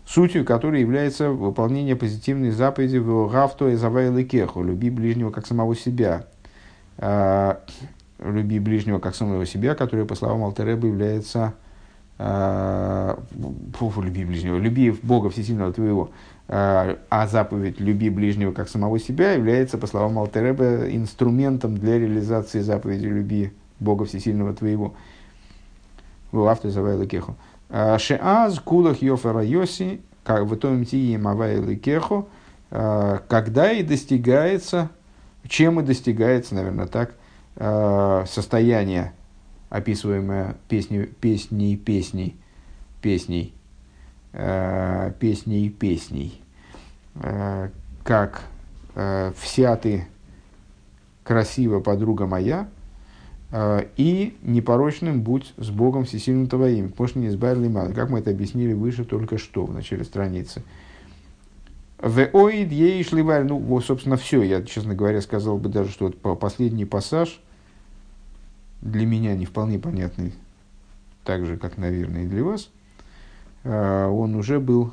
сутью 0.06 0.44
которой 0.44 0.80
является 0.80 1.30
выполнение 1.30 1.96
позитивной 1.96 2.52
заповеди 2.52 2.98
«Веогавто 2.98 3.68
и 3.70 3.74
завайлы 3.74 4.22
кеху»– 4.22 4.62
«Люби 4.64 4.90
ближнего, 4.90 5.32
как 5.32 5.46
самого 5.48 5.74
себя». 5.74 6.26
«Люби 8.20 8.60
ближнего, 8.60 9.00
как 9.00 9.16
самого 9.16 9.44
себя», 9.44 9.74
которая, 9.74 10.06
по 10.06 10.14
словам 10.14 10.44
Алтереба, 10.44 10.86
является 10.86 11.54
Э, 12.22 13.16
люби 13.96 14.26
ближнего, 14.26 14.58
люби 14.58 14.90
Бога 15.02 15.30
Всесильного 15.30 15.72
твоего, 15.72 16.10
э, 16.48 16.96
а 17.08 17.26
заповедь 17.26 17.80
«люби 17.80 18.10
ближнего 18.10 18.52
как 18.52 18.68
самого 18.68 18.98
себя» 18.98 19.32
является, 19.32 19.78
по 19.78 19.86
словам 19.86 20.18
Алтереба, 20.18 20.90
инструментом 20.90 21.78
для 21.78 21.98
реализации 21.98 22.60
заповеди 22.60 23.06
«люби 23.06 23.52
Бога 23.78 24.04
Всесильного 24.04 24.52
твоего». 24.52 24.92
В 26.30 26.46
автозавай 26.46 27.06
кеху. 27.06 27.36
Э, 27.70 27.96
Шеаз 27.96 28.60
кулах 28.60 29.00
йофера 29.00 29.42
йоси, 29.42 30.02
как 30.22 30.44
в 30.44 30.54
том 30.56 30.84
тии 30.84 31.16
мавай 31.16 31.74
кеху, 31.76 32.28
когда 32.68 33.72
и 33.72 33.82
достигается, 33.82 34.90
чем 35.48 35.80
и 35.80 35.82
достигается, 35.82 36.54
наверное, 36.54 36.86
так, 36.86 37.14
состояние 38.28 39.12
описываемая 39.70 40.56
песней, 40.68 41.06
песней, 41.06 41.76
песней, 41.76 42.36
песней, 43.00 43.54
э, 44.32 45.12
песней, 45.18 45.70
песней, 45.70 46.42
э, 47.14 47.70
как 48.02 48.42
э, 48.96 49.32
«Вся 49.38 49.76
ты 49.76 50.06
красива, 51.24 51.80
подруга 51.80 52.26
моя», 52.26 52.68
и 53.96 54.38
непорочным 54.42 55.22
будь 55.22 55.54
с 55.56 55.70
Богом 55.70 56.04
всесильным 56.04 56.46
твоим. 56.46 56.92
Может, 56.96 57.16
не 57.16 57.26
избавили 57.26 57.66
мало. 57.66 57.92
Как 57.92 58.08
мы 58.08 58.20
это 58.20 58.30
объяснили 58.30 58.74
выше 58.74 59.04
только 59.04 59.38
что, 59.38 59.66
в 59.66 59.74
начале 59.74 60.04
страницы. 60.04 60.62
В 61.98 62.28
оид 62.32 62.70
ей 62.70 63.02
шливаль, 63.02 63.44
ну, 63.44 63.58
вот, 63.58 63.84
собственно, 63.84 64.16
все. 64.16 64.42
Я, 64.42 64.62
честно 64.62 64.94
говоря, 64.94 65.20
сказал 65.20 65.58
бы 65.58 65.68
даже, 65.68 65.90
что 65.90 66.12
вот 66.22 66.38
последний 66.38 66.84
пассаж– 66.84 67.40
для 68.82 69.06
меня 69.06 69.34
не 69.34 69.46
вполне 69.46 69.78
понятный, 69.78 70.32
так 71.24 71.46
же, 71.46 71.56
как, 71.56 71.76
наверное, 71.76 72.24
и 72.24 72.26
для 72.26 72.44
вас, 72.44 72.70
а, 73.64 74.08
он 74.08 74.34
уже 74.34 74.58
был 74.58 74.92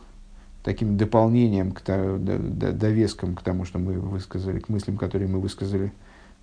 таким 0.64 0.98
дополнением, 0.98 1.72
к, 1.72 1.82
довеском 1.86 3.36
к 3.36 3.42
тому, 3.42 3.64
что 3.64 3.80
мы 3.80 3.94
высказали, 3.94 4.60
к 4.60 4.70
мыслям, 4.70 4.98
которые 4.98 5.30
мы 5.30 5.40
высказали 5.40 5.94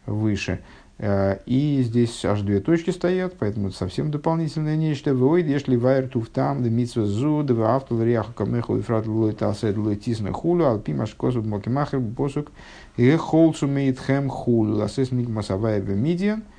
выше. 0.06 0.60
А, 0.98 1.38
и 1.44 1.82
здесь 1.82 2.24
аж 2.24 2.40
две 2.40 2.60
точки 2.60 2.90
стоят, 2.90 3.34
поэтому 3.38 3.68
это 3.68 3.76
совсем 3.76 4.10
дополнительное 4.10 4.76
нечто. 4.76 5.14
Войд, 5.14 5.46
если 5.46 5.76
вайр 5.76 6.08
туфтам, 6.08 6.62
да 6.62 6.70
митсва 6.70 7.04
зу, 7.04 7.42
да 7.42 7.52
вафтал 7.52 8.02
риаху 8.02 8.32
камеху 8.32 8.78
и 8.78 8.80
фрат 8.80 9.06
лой 9.06 9.34
талсед 9.34 9.76
лой 9.76 9.96
тисна 9.96 10.32
хулю, 10.32 10.64
алпимаш 10.64 11.14
косу 11.14 11.42
мокимахер 11.42 12.00
посук, 12.00 12.50
и 12.96 13.14
холцу 13.16 13.66
мейт 13.66 13.98
хэм 13.98 14.30
хулю, 14.30 14.76
ласес 14.76 15.12
мигмасавая 15.12 15.82
в 15.82 15.90
мидиан– 15.90 16.42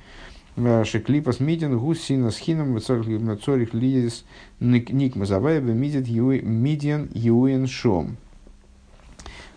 Шеклипас 0.56 1.40
Мидин 1.40 1.78
Гус 1.78 2.00
Сина 2.00 2.30
Схином 2.30 2.80
Цорих 2.80 3.74
Лиес 3.74 4.24
Ник 4.60 5.16
Мазаваева 5.16 5.70
Мидиан 5.70 7.08
Юэн 7.12 7.66
Шом. 7.66 8.16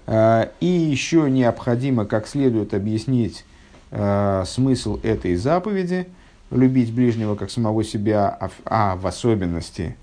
И 0.08 0.66
еще 0.66 1.30
необходимо 1.30 2.06
как 2.06 2.28
следует 2.28 2.74
объяснить 2.74 3.46
смысл 3.92 5.00
этой 5.04 5.36
заповеди– 5.36 6.08
любить 6.52 6.94
ближнего 6.94 7.36
как 7.36 7.52
самого 7.52 7.84
себя, 7.84 8.30
а, 8.30 8.50
а 8.66 8.96
в 8.96 9.06
особенности 9.08 9.96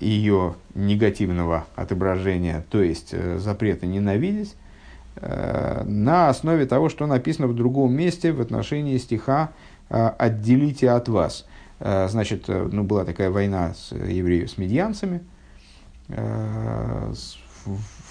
ее 0.00 0.54
негативного 0.74 1.66
отображения, 1.76 2.64
то 2.70 2.82
есть 2.82 3.10
э, 3.12 3.38
запрета 3.38 3.86
ненавидеть, 3.86 4.54
э, 5.16 5.82
на 5.84 6.28
основе 6.28 6.66
того, 6.66 6.88
что 6.88 7.06
написано 7.06 7.46
в 7.46 7.54
другом 7.54 7.92
месте 7.94 8.32
в 8.32 8.40
отношении 8.40 8.98
стиха 8.98 9.50
«отделите 9.88 10.90
от 10.90 11.08
вас». 11.08 11.46
Значит, 11.80 12.48
ну, 12.48 12.84
была 12.84 13.04
такая 13.04 13.30
война 13.30 13.74
с 13.74 13.92
евреями, 13.92 14.46
с 14.46 14.56
медьянцами, 14.56 15.20
в 16.06 17.26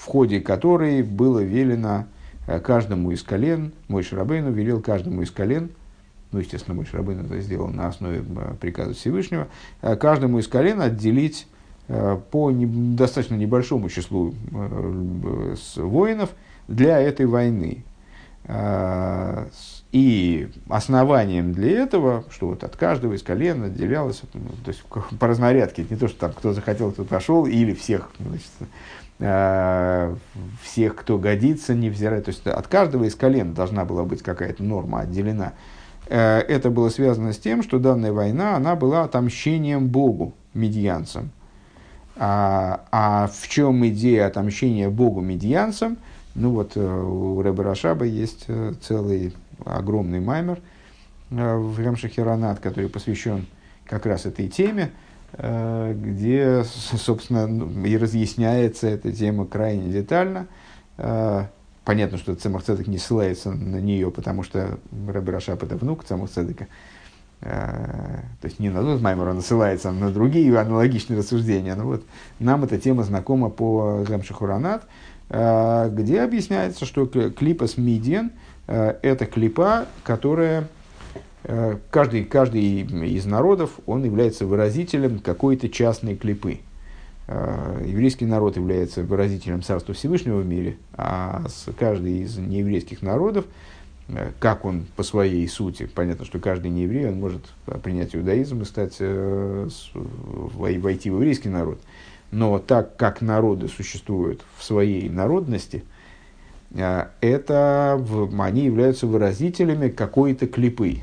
ходе 0.05 0.41
которой 0.41 1.01
было 1.01 1.39
велено 1.39 2.05
каждому 2.63 3.11
из 3.11 3.23
колен, 3.23 3.71
мой 3.87 4.03
Шарабейну 4.03 4.51
велел 4.51 4.81
каждому 4.81 5.21
из 5.21 5.31
колен– 5.31 5.71
ну, 6.33 6.39
естественно, 6.39 6.75
Мой 6.75 6.87
Рабын 6.91 7.25
это 7.25 7.39
сделал 7.39 7.67
на 7.67 7.87
основе 7.87 8.23
э, 8.27 8.55
приказа 8.59 8.93
Всевышнего, 8.93 9.47
э, 9.81 9.95
каждому 9.95 10.39
из 10.39 10.47
колен 10.47 10.81
отделить 10.81 11.47
э, 11.87 12.19
по 12.31 12.51
достаточно 12.51 13.35
небольшому 13.35 13.87
числу 13.89 14.33
воинов 15.77 16.31
для 16.67 16.99
этой 16.99 17.27
войны. 17.27 17.85
И 19.91 20.49
основанием 20.67 21.53
для 21.53 21.83
этого, 21.83 22.25
что 22.29 22.47
вот 22.47 22.63
от 22.63 22.75
каждого 22.75 23.13
из 23.13 23.23
колен 23.23 23.63
отделялось, 23.63 24.21
ну, 24.33 24.49
то 24.65 24.71
есть 24.71 24.83
по 24.83 25.27
разнарядке, 25.27 25.85
не 25.89 25.95
то, 25.95 26.07
что 26.07 26.19
там 26.19 26.33
кто 26.33 26.51
захотел, 26.51 26.91
кто 26.91 27.05
пошел, 27.05 27.45
или 27.45 27.73
всех, 27.73 28.09
значит, 28.19 28.51
всех, 30.61 30.95
кто 30.95 31.17
годится, 31.19 31.73
невзирая, 31.73 32.21
то 32.21 32.29
есть 32.31 32.45
от 32.45 32.67
каждого 32.67 33.05
из 33.05 33.15
колен 33.15 33.53
должна 33.53 33.85
была 33.85 34.03
быть 34.03 34.23
какая-то 34.23 34.63
норма 34.63 35.01
отделена 35.01 35.53
Э, 36.07 36.39
это 36.39 36.69
было 36.69 36.89
связано 36.89 37.33
с 37.33 37.37
тем, 37.37 37.63
что 37.63 37.79
данная 37.79 38.11
война, 38.11 38.55
она 38.55 38.75
была 38.75 39.03
отомщением 39.03 39.87
Богу, 39.87 40.33
медианцам. 40.53 41.31
А, 42.15 42.85
а 42.91 43.27
в 43.27 43.47
чем 43.47 43.85
идея 43.87 44.27
отомщения 44.27 44.89
Богу 44.89 45.21
мидианцам? 45.21 45.97
Ну 46.35 46.51
вот 46.51 46.73
э, 46.75 46.81
у 46.81 47.41
Ребе 47.41 47.63
Рашаба 47.63 48.05
есть 48.05 48.45
э, 48.47 48.73
целый 48.81 49.33
огромный 49.65 50.19
маймер 50.19 50.59
в 51.29 51.79
המשך 51.79 52.23
רנ״ט, 52.23 52.59
который 52.59 52.89
посвящен 52.89 53.47
как 53.85 54.05
раз 54.05 54.27
этой 54.27 54.47
теме, 54.49 54.91
где, 55.35 56.63
собственно, 56.63 57.47
ну, 57.47 57.85
и 57.85 57.97
разъясняется 57.97 58.87
эта 58.87 59.11
тема 59.11 59.47
крайне 59.47 59.91
детально. 59.91 60.47
Понятно, 61.85 62.19
что 62.19 62.35
Цемах 62.35 62.63
Цедек 62.63 62.85
не 62.85 62.99
ссылается 62.99 63.51
на 63.51 63.81
нее, 63.81 64.11
потому 64.11 64.43
что 64.43 64.77
Ребе 65.07 65.31
Рашаб 65.31 65.63
это 65.63 65.75
внук 65.75 66.03
Цемах 66.03 66.29
Цедека. 66.29 66.67
Э, 67.45 68.21
то 68.39 68.47
есть 68.47 68.59
не 68.59 68.69
на 68.69 68.81
тот 68.81 69.01
Маймер 69.01 69.27
он 69.27 69.41
ссылается, 69.41 69.89
а 69.89 69.91
на 69.91 70.11
другие 70.11 70.57
аналогичные 70.57 71.19
рассуждения. 71.19 71.75
Но 71.75 71.83
вот 71.85 72.03
нам 72.39 72.63
эта 72.63 72.77
тема 72.77 73.03
знакома 73.03 73.49
по 73.49 74.05
Гамшихуранат, 74.07 74.83
э, 74.83 74.87
где 75.33 76.21
объясняется, 76.21 76.85
что 76.85 77.07
клипа 77.07 77.65
с 77.65 77.77
Мидиан 77.77 78.31
э, 78.67 78.95
это 79.01 79.25
клипа, 79.25 79.87
которая 80.03 80.67
каждый, 81.89 82.23
каждый 82.23 82.83
из 82.83 83.25
народов, 83.25 83.71
он 83.85 84.05
является 84.05 84.45
выразителем 84.45 85.19
какой-то 85.19 85.67
частной 85.67 86.15
клипы. 86.15 86.59
Еврейский 87.27 88.25
народ 88.25 88.55
является 88.55 89.03
выразителем 89.03 89.61
Царства 89.61 89.93
Всевышнего 89.93 90.39
в 90.39 90.45
мире, 90.45 90.77
а 90.93 91.43
каждый 91.77 92.19
из 92.19 92.37
нееврейских 92.37 93.01
народов, 93.01 93.43
как 94.39 94.63
он 94.63 94.85
по 94.95 95.03
своей 95.03 95.45
сути, 95.47 95.89
понятно, 95.93 96.25
что 96.25 96.39
каждый 96.39 96.71
нееврей, 96.71 97.07
он 97.07 97.19
может 97.19 97.41
принять 97.83 98.15
иудаизм 98.15 98.61
и 98.61 98.65
стать, 98.65 98.95
э, 98.99 99.67
войти 99.93 101.09
в 101.09 101.15
еврейский 101.15 101.49
народ. 101.49 101.79
Но 102.33 102.59
так 102.59 102.97
как 102.97 103.21
народы 103.21 103.67
существуют 103.67 104.43
в 104.57 104.63
своей 104.63 105.07
народности, 105.07 105.83
это, 106.75 108.03
они 108.39 108.65
являются 108.65 109.05
выразителями 109.05 109.89
какой-то 109.89 110.47
клипы, 110.47 111.01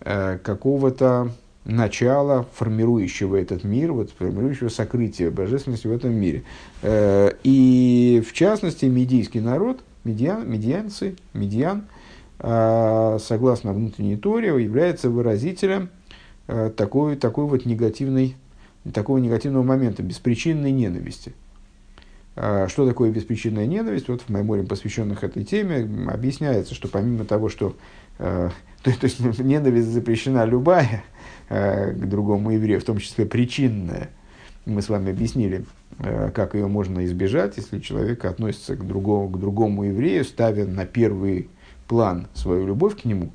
какого-то 0.00 1.30
начала, 1.66 2.46
формирующего 2.54 3.36
этот 3.36 3.64
мир, 3.64 3.92
вот, 3.92 4.10
формирующего 4.16 4.68
сокрытие 4.68 5.30
божественности 5.30 5.86
в 5.86 5.92
этом 5.92 6.14
мире. 6.14 6.44
Э, 6.82 7.32
и 7.42 8.22
в 8.26 8.32
частности, 8.32 8.86
медийский 8.86 9.40
народ, 9.40 9.80
медиан, 10.04 10.48
медианцы, 10.48 11.16
медиан, 11.34 11.86
э, 12.38 13.18
согласно 13.20 13.72
внутренней 13.72 14.16
Торе, 14.16 14.48
является 14.48 15.10
выразителем 15.10 15.90
э, 16.46 16.70
такой, 16.76 17.16
такой 17.16 17.46
вот 17.46 17.66
негативной, 17.66 18.36
такого 18.92 19.18
негативного 19.18 19.62
момента, 19.62 20.02
беспричинной 20.02 20.72
ненависти. 20.72 21.32
Что 22.34 22.86
такое 22.86 23.10
беспричинная 23.10 23.66
ненависть? 23.66 24.08
Вот 24.08 24.22
в 24.22 24.28
меморе, 24.28 24.62
посвященных 24.62 25.24
этой 25.24 25.42
теме, 25.42 25.88
объясняется, 26.10 26.74
что 26.74 26.86
помимо 26.86 27.24
того, 27.24 27.48
что 27.48 27.76
то, 28.18 28.52
то 28.82 29.04
есть 29.04 29.20
ненависть 29.38 29.88
запрещена 29.88 30.44
любая, 30.44 31.02
Э, 31.48 31.92
к 31.92 32.08
другому 32.08 32.50
еврею, 32.50 32.80
в 32.80 32.84
том 32.84 32.98
числе 32.98 33.24
причинная. 33.24 34.10
Мы 34.64 34.82
с 34.82 34.88
вами 34.88 35.12
объяснили, 35.12 35.64
э, 36.00 36.32
как 36.34 36.54
ее 36.54 36.66
можно 36.66 37.04
избежать, 37.04 37.56
если 37.56 37.78
человек 37.78 38.24
относится 38.24 38.74
к 38.74 38.84
другому, 38.84 39.28
к 39.28 39.38
другому 39.38 39.84
еврею, 39.84 40.24
ставя 40.24 40.66
на 40.66 40.86
первый 40.86 41.48
план 41.86 42.26
свою 42.34 42.66
любовь 42.66 43.00
к 43.00 43.04
нему, 43.04 43.30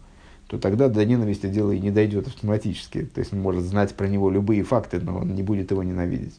то 0.52 0.58
тогда 0.58 0.90
до 0.90 1.06
ненависти 1.06 1.48
дело 1.48 1.72
и 1.72 1.80
не 1.80 1.92
дойдет 1.92 2.28
автоматически. 2.28 3.04
То 3.04 3.20
есть 3.20 3.32
он 3.32 3.40
может 3.40 3.64
знать 3.64 3.96
про 3.96 4.10
него 4.10 4.30
любые 4.30 4.64
факты, 4.64 5.00
но 5.00 5.20
он 5.20 5.34
не 5.34 5.44
будет 5.44 5.72
его 5.72 5.82
ненавидеть. 5.82 6.36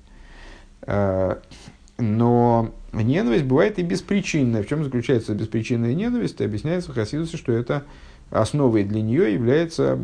Э, 0.82 1.36
но 1.96 2.74
ненависть 2.92 3.44
бывает 3.44 3.78
и 3.78 3.82
беспричинная. 3.82 4.64
В 4.64 4.68
чем 4.68 4.84
заключается 4.84 5.34
беспричинная 5.34 5.94
ненависть? 5.94 6.42
Объясняется 6.42 6.92
в 6.92 6.94
Хасидусе, 6.94 7.38
что 7.38 7.52
это 7.52 7.84
основой 8.28 8.84
для 8.84 9.00
нее 9.00 9.32
является 9.32 9.98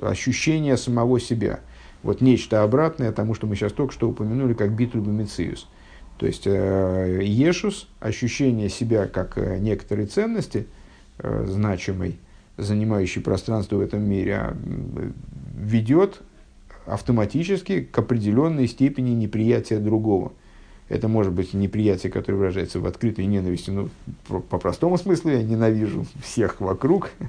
ощущение 0.00 0.76
самого 0.76 1.20
себя. 1.20 1.60
Вот 2.02 2.20
нечто 2.20 2.64
обратное 2.64 3.12
тому, 3.12 3.34
что 3.34 3.46
мы 3.46 3.54
сейчас 3.54 3.70
только 3.70 3.94
что 3.94 4.08
упомянули, 4.08 4.54
как 4.54 4.74
битуль 4.74 5.02
бомициус. 5.02 5.68
То 6.18 6.26
есть 6.26 6.48
э, 6.48 7.20
ешус, 7.22 7.86
ощущение 8.00 8.70
себя 8.70 9.06
как 9.06 9.38
э, 9.38 9.58
некоторой 9.58 10.06
ценности, 10.06 10.66
э, 11.18 11.44
значимой, 11.46 12.18
занимающей 12.56 13.22
пространство 13.22 13.76
в 13.76 13.80
этом 13.80 14.02
мире, 14.02 14.34
а, 14.34 14.56
ведет 15.56 16.22
автоматически 16.86 17.80
к 17.80 17.98
определенной 17.98 18.68
степени 18.68 19.10
неприятия 19.10 19.78
другого– 19.78 20.32
это 20.88 21.08
может 21.08 21.32
быть 21.32 21.52
неприятие, 21.52 22.12
которое 22.12 22.38
выражается 22.38 22.78
в 22.78 22.86
открытой 22.86 23.26
ненависти. 23.26 23.70
Ну, 23.70 23.88
по, 24.28 24.40
по 24.40 24.58
простому 24.58 24.96
смыслу 24.96 25.30
я 25.30 25.42
ненавижу 25.42 26.06
всех 26.22 26.60
вокруг. 26.60 27.10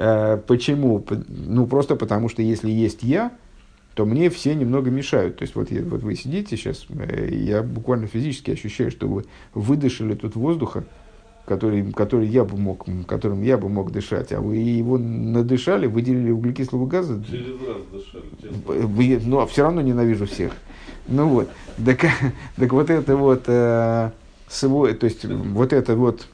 Э, 0.00 0.36
почему? 0.46 1.04
Ну, 1.26 1.66
просто 1.66 1.96
потому 1.96 2.28
что 2.28 2.40
если 2.40 2.70
есть 2.70 3.02
я, 3.02 3.32
то 3.94 4.06
мне 4.06 4.30
все 4.30 4.54
немного 4.54 4.92
мешают. 4.92 5.38
То 5.38 5.42
есть, 5.42 5.56
вот, 5.56 5.72
я, 5.72 5.82
вот 5.82 6.04
вы 6.04 6.14
сидите 6.14 6.56
сейчас, 6.56 6.86
э, 6.88 7.28
я 7.32 7.64
буквально 7.64 8.06
физически 8.06 8.52
ощущаю, 8.52 8.92
что 8.92 9.08
вы 9.08 9.24
выдышали 9.54 10.14
тут 10.14 10.36
воздуха, 10.36 10.84
который, 11.48 11.92
который 11.92 12.28
я 12.28 12.44
бы 12.44 12.58
мог, 12.58 12.84
которым 13.06 13.42
я 13.42 13.56
бы 13.56 13.70
мог 13.70 13.90
дышать, 13.90 14.32
а 14.32 14.40
вы 14.40 14.56
его 14.56 14.98
надышали, 14.98 15.86
выделили 15.86 16.30
углекислого 16.30 16.86
газа. 16.86 17.24
Через 17.26 17.60
раз 17.66 17.78
дышали. 17.90 18.84
Вы, 18.84 19.18
но 19.24 19.40
ну, 19.40 19.46
все 19.46 19.62
равно 19.62 19.80
ненавижу 19.80 20.26
всех. 20.26 20.52
Ну 21.08 21.26
вот, 21.28 21.48
так, 21.84 22.00
так 22.56 22.72
вот 22.72 22.90
это 22.90 23.16
вот 23.16 23.44
э, 23.46 24.10
свой, 24.46 24.92
то 24.92 25.04
есть 25.04 25.24
вот 25.24 25.72
это 25.72 25.96
вот 25.96 26.28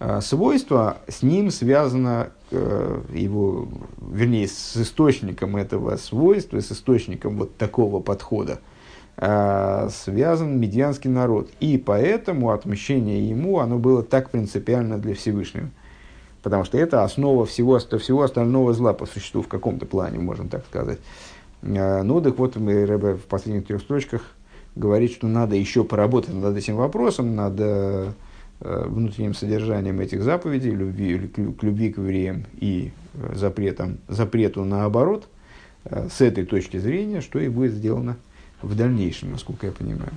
э, 0.00 0.20
свойство, 0.22 0.98
с 1.06 1.22
ним 1.22 1.52
связано 1.52 2.30
э, 2.50 3.00
его, 3.14 3.68
вернее, 4.00 4.48
с 4.48 4.76
источником 4.76 5.56
этого 5.56 5.96
свойства, 5.98 6.60
с 6.60 6.72
источником 6.72 7.36
вот 7.36 7.56
такого 7.56 8.00
подхода, 8.00 8.54
э, 8.54 8.77
связан 9.20 10.60
медианский 10.60 11.10
народ. 11.10 11.50
И 11.58 11.76
поэтому 11.76 12.50
отмщение 12.50 13.28
ему, 13.28 13.58
оно 13.58 13.78
было 13.78 14.04
так 14.04 14.30
принципиально 14.30 14.98
для 14.98 15.14
Всевышнего. 15.14 15.70
Потому 16.42 16.64
что 16.64 16.78
это 16.78 17.02
основа 17.02 17.44
всего, 17.44 17.78
всего 17.78 18.22
остального 18.22 18.72
зла 18.72 18.92
по 18.92 19.06
существу 19.06 19.42
в 19.42 19.48
каком-то 19.48 19.86
плане, 19.86 20.18
можно 20.18 20.48
так 20.48 20.64
сказать. 20.66 20.98
Э, 21.62 22.02
ну, 22.02 22.20
так 22.20 22.38
вот, 22.38 22.56
мы, 22.56 22.86
в 22.86 23.22
последних 23.28 23.66
трех 23.66 23.80
строчках 23.80 24.22
говорит, 24.76 25.10
что 25.10 25.26
надо 25.26 25.56
еще 25.56 25.82
поработать 25.82 26.34
над 26.34 26.56
этим 26.56 26.76
вопросом, 26.76 27.34
над 27.34 27.54
э, 27.58 28.12
внутренним 28.60 29.34
содержанием 29.34 29.98
этих 30.00 30.22
заповедей, 30.22 30.70
любви, 30.70 31.28
к 31.28 31.62
любви 31.62 31.92
к 31.92 31.98
евреям 31.98 32.44
и 32.54 32.92
запретом, 33.34 33.98
запрету 34.08 34.64
наоборот, 34.64 35.28
с 35.84 36.20
этой 36.20 36.44
точки 36.44 36.76
зрения, 36.76 37.20
что 37.20 37.38
и 37.38 37.48
будет 37.48 37.72
сделано 37.72 38.16
в 38.62 38.74
дальнейшем, 38.74 39.32
насколько 39.32 39.66
я 39.66 39.72
понимаю. 39.72 40.12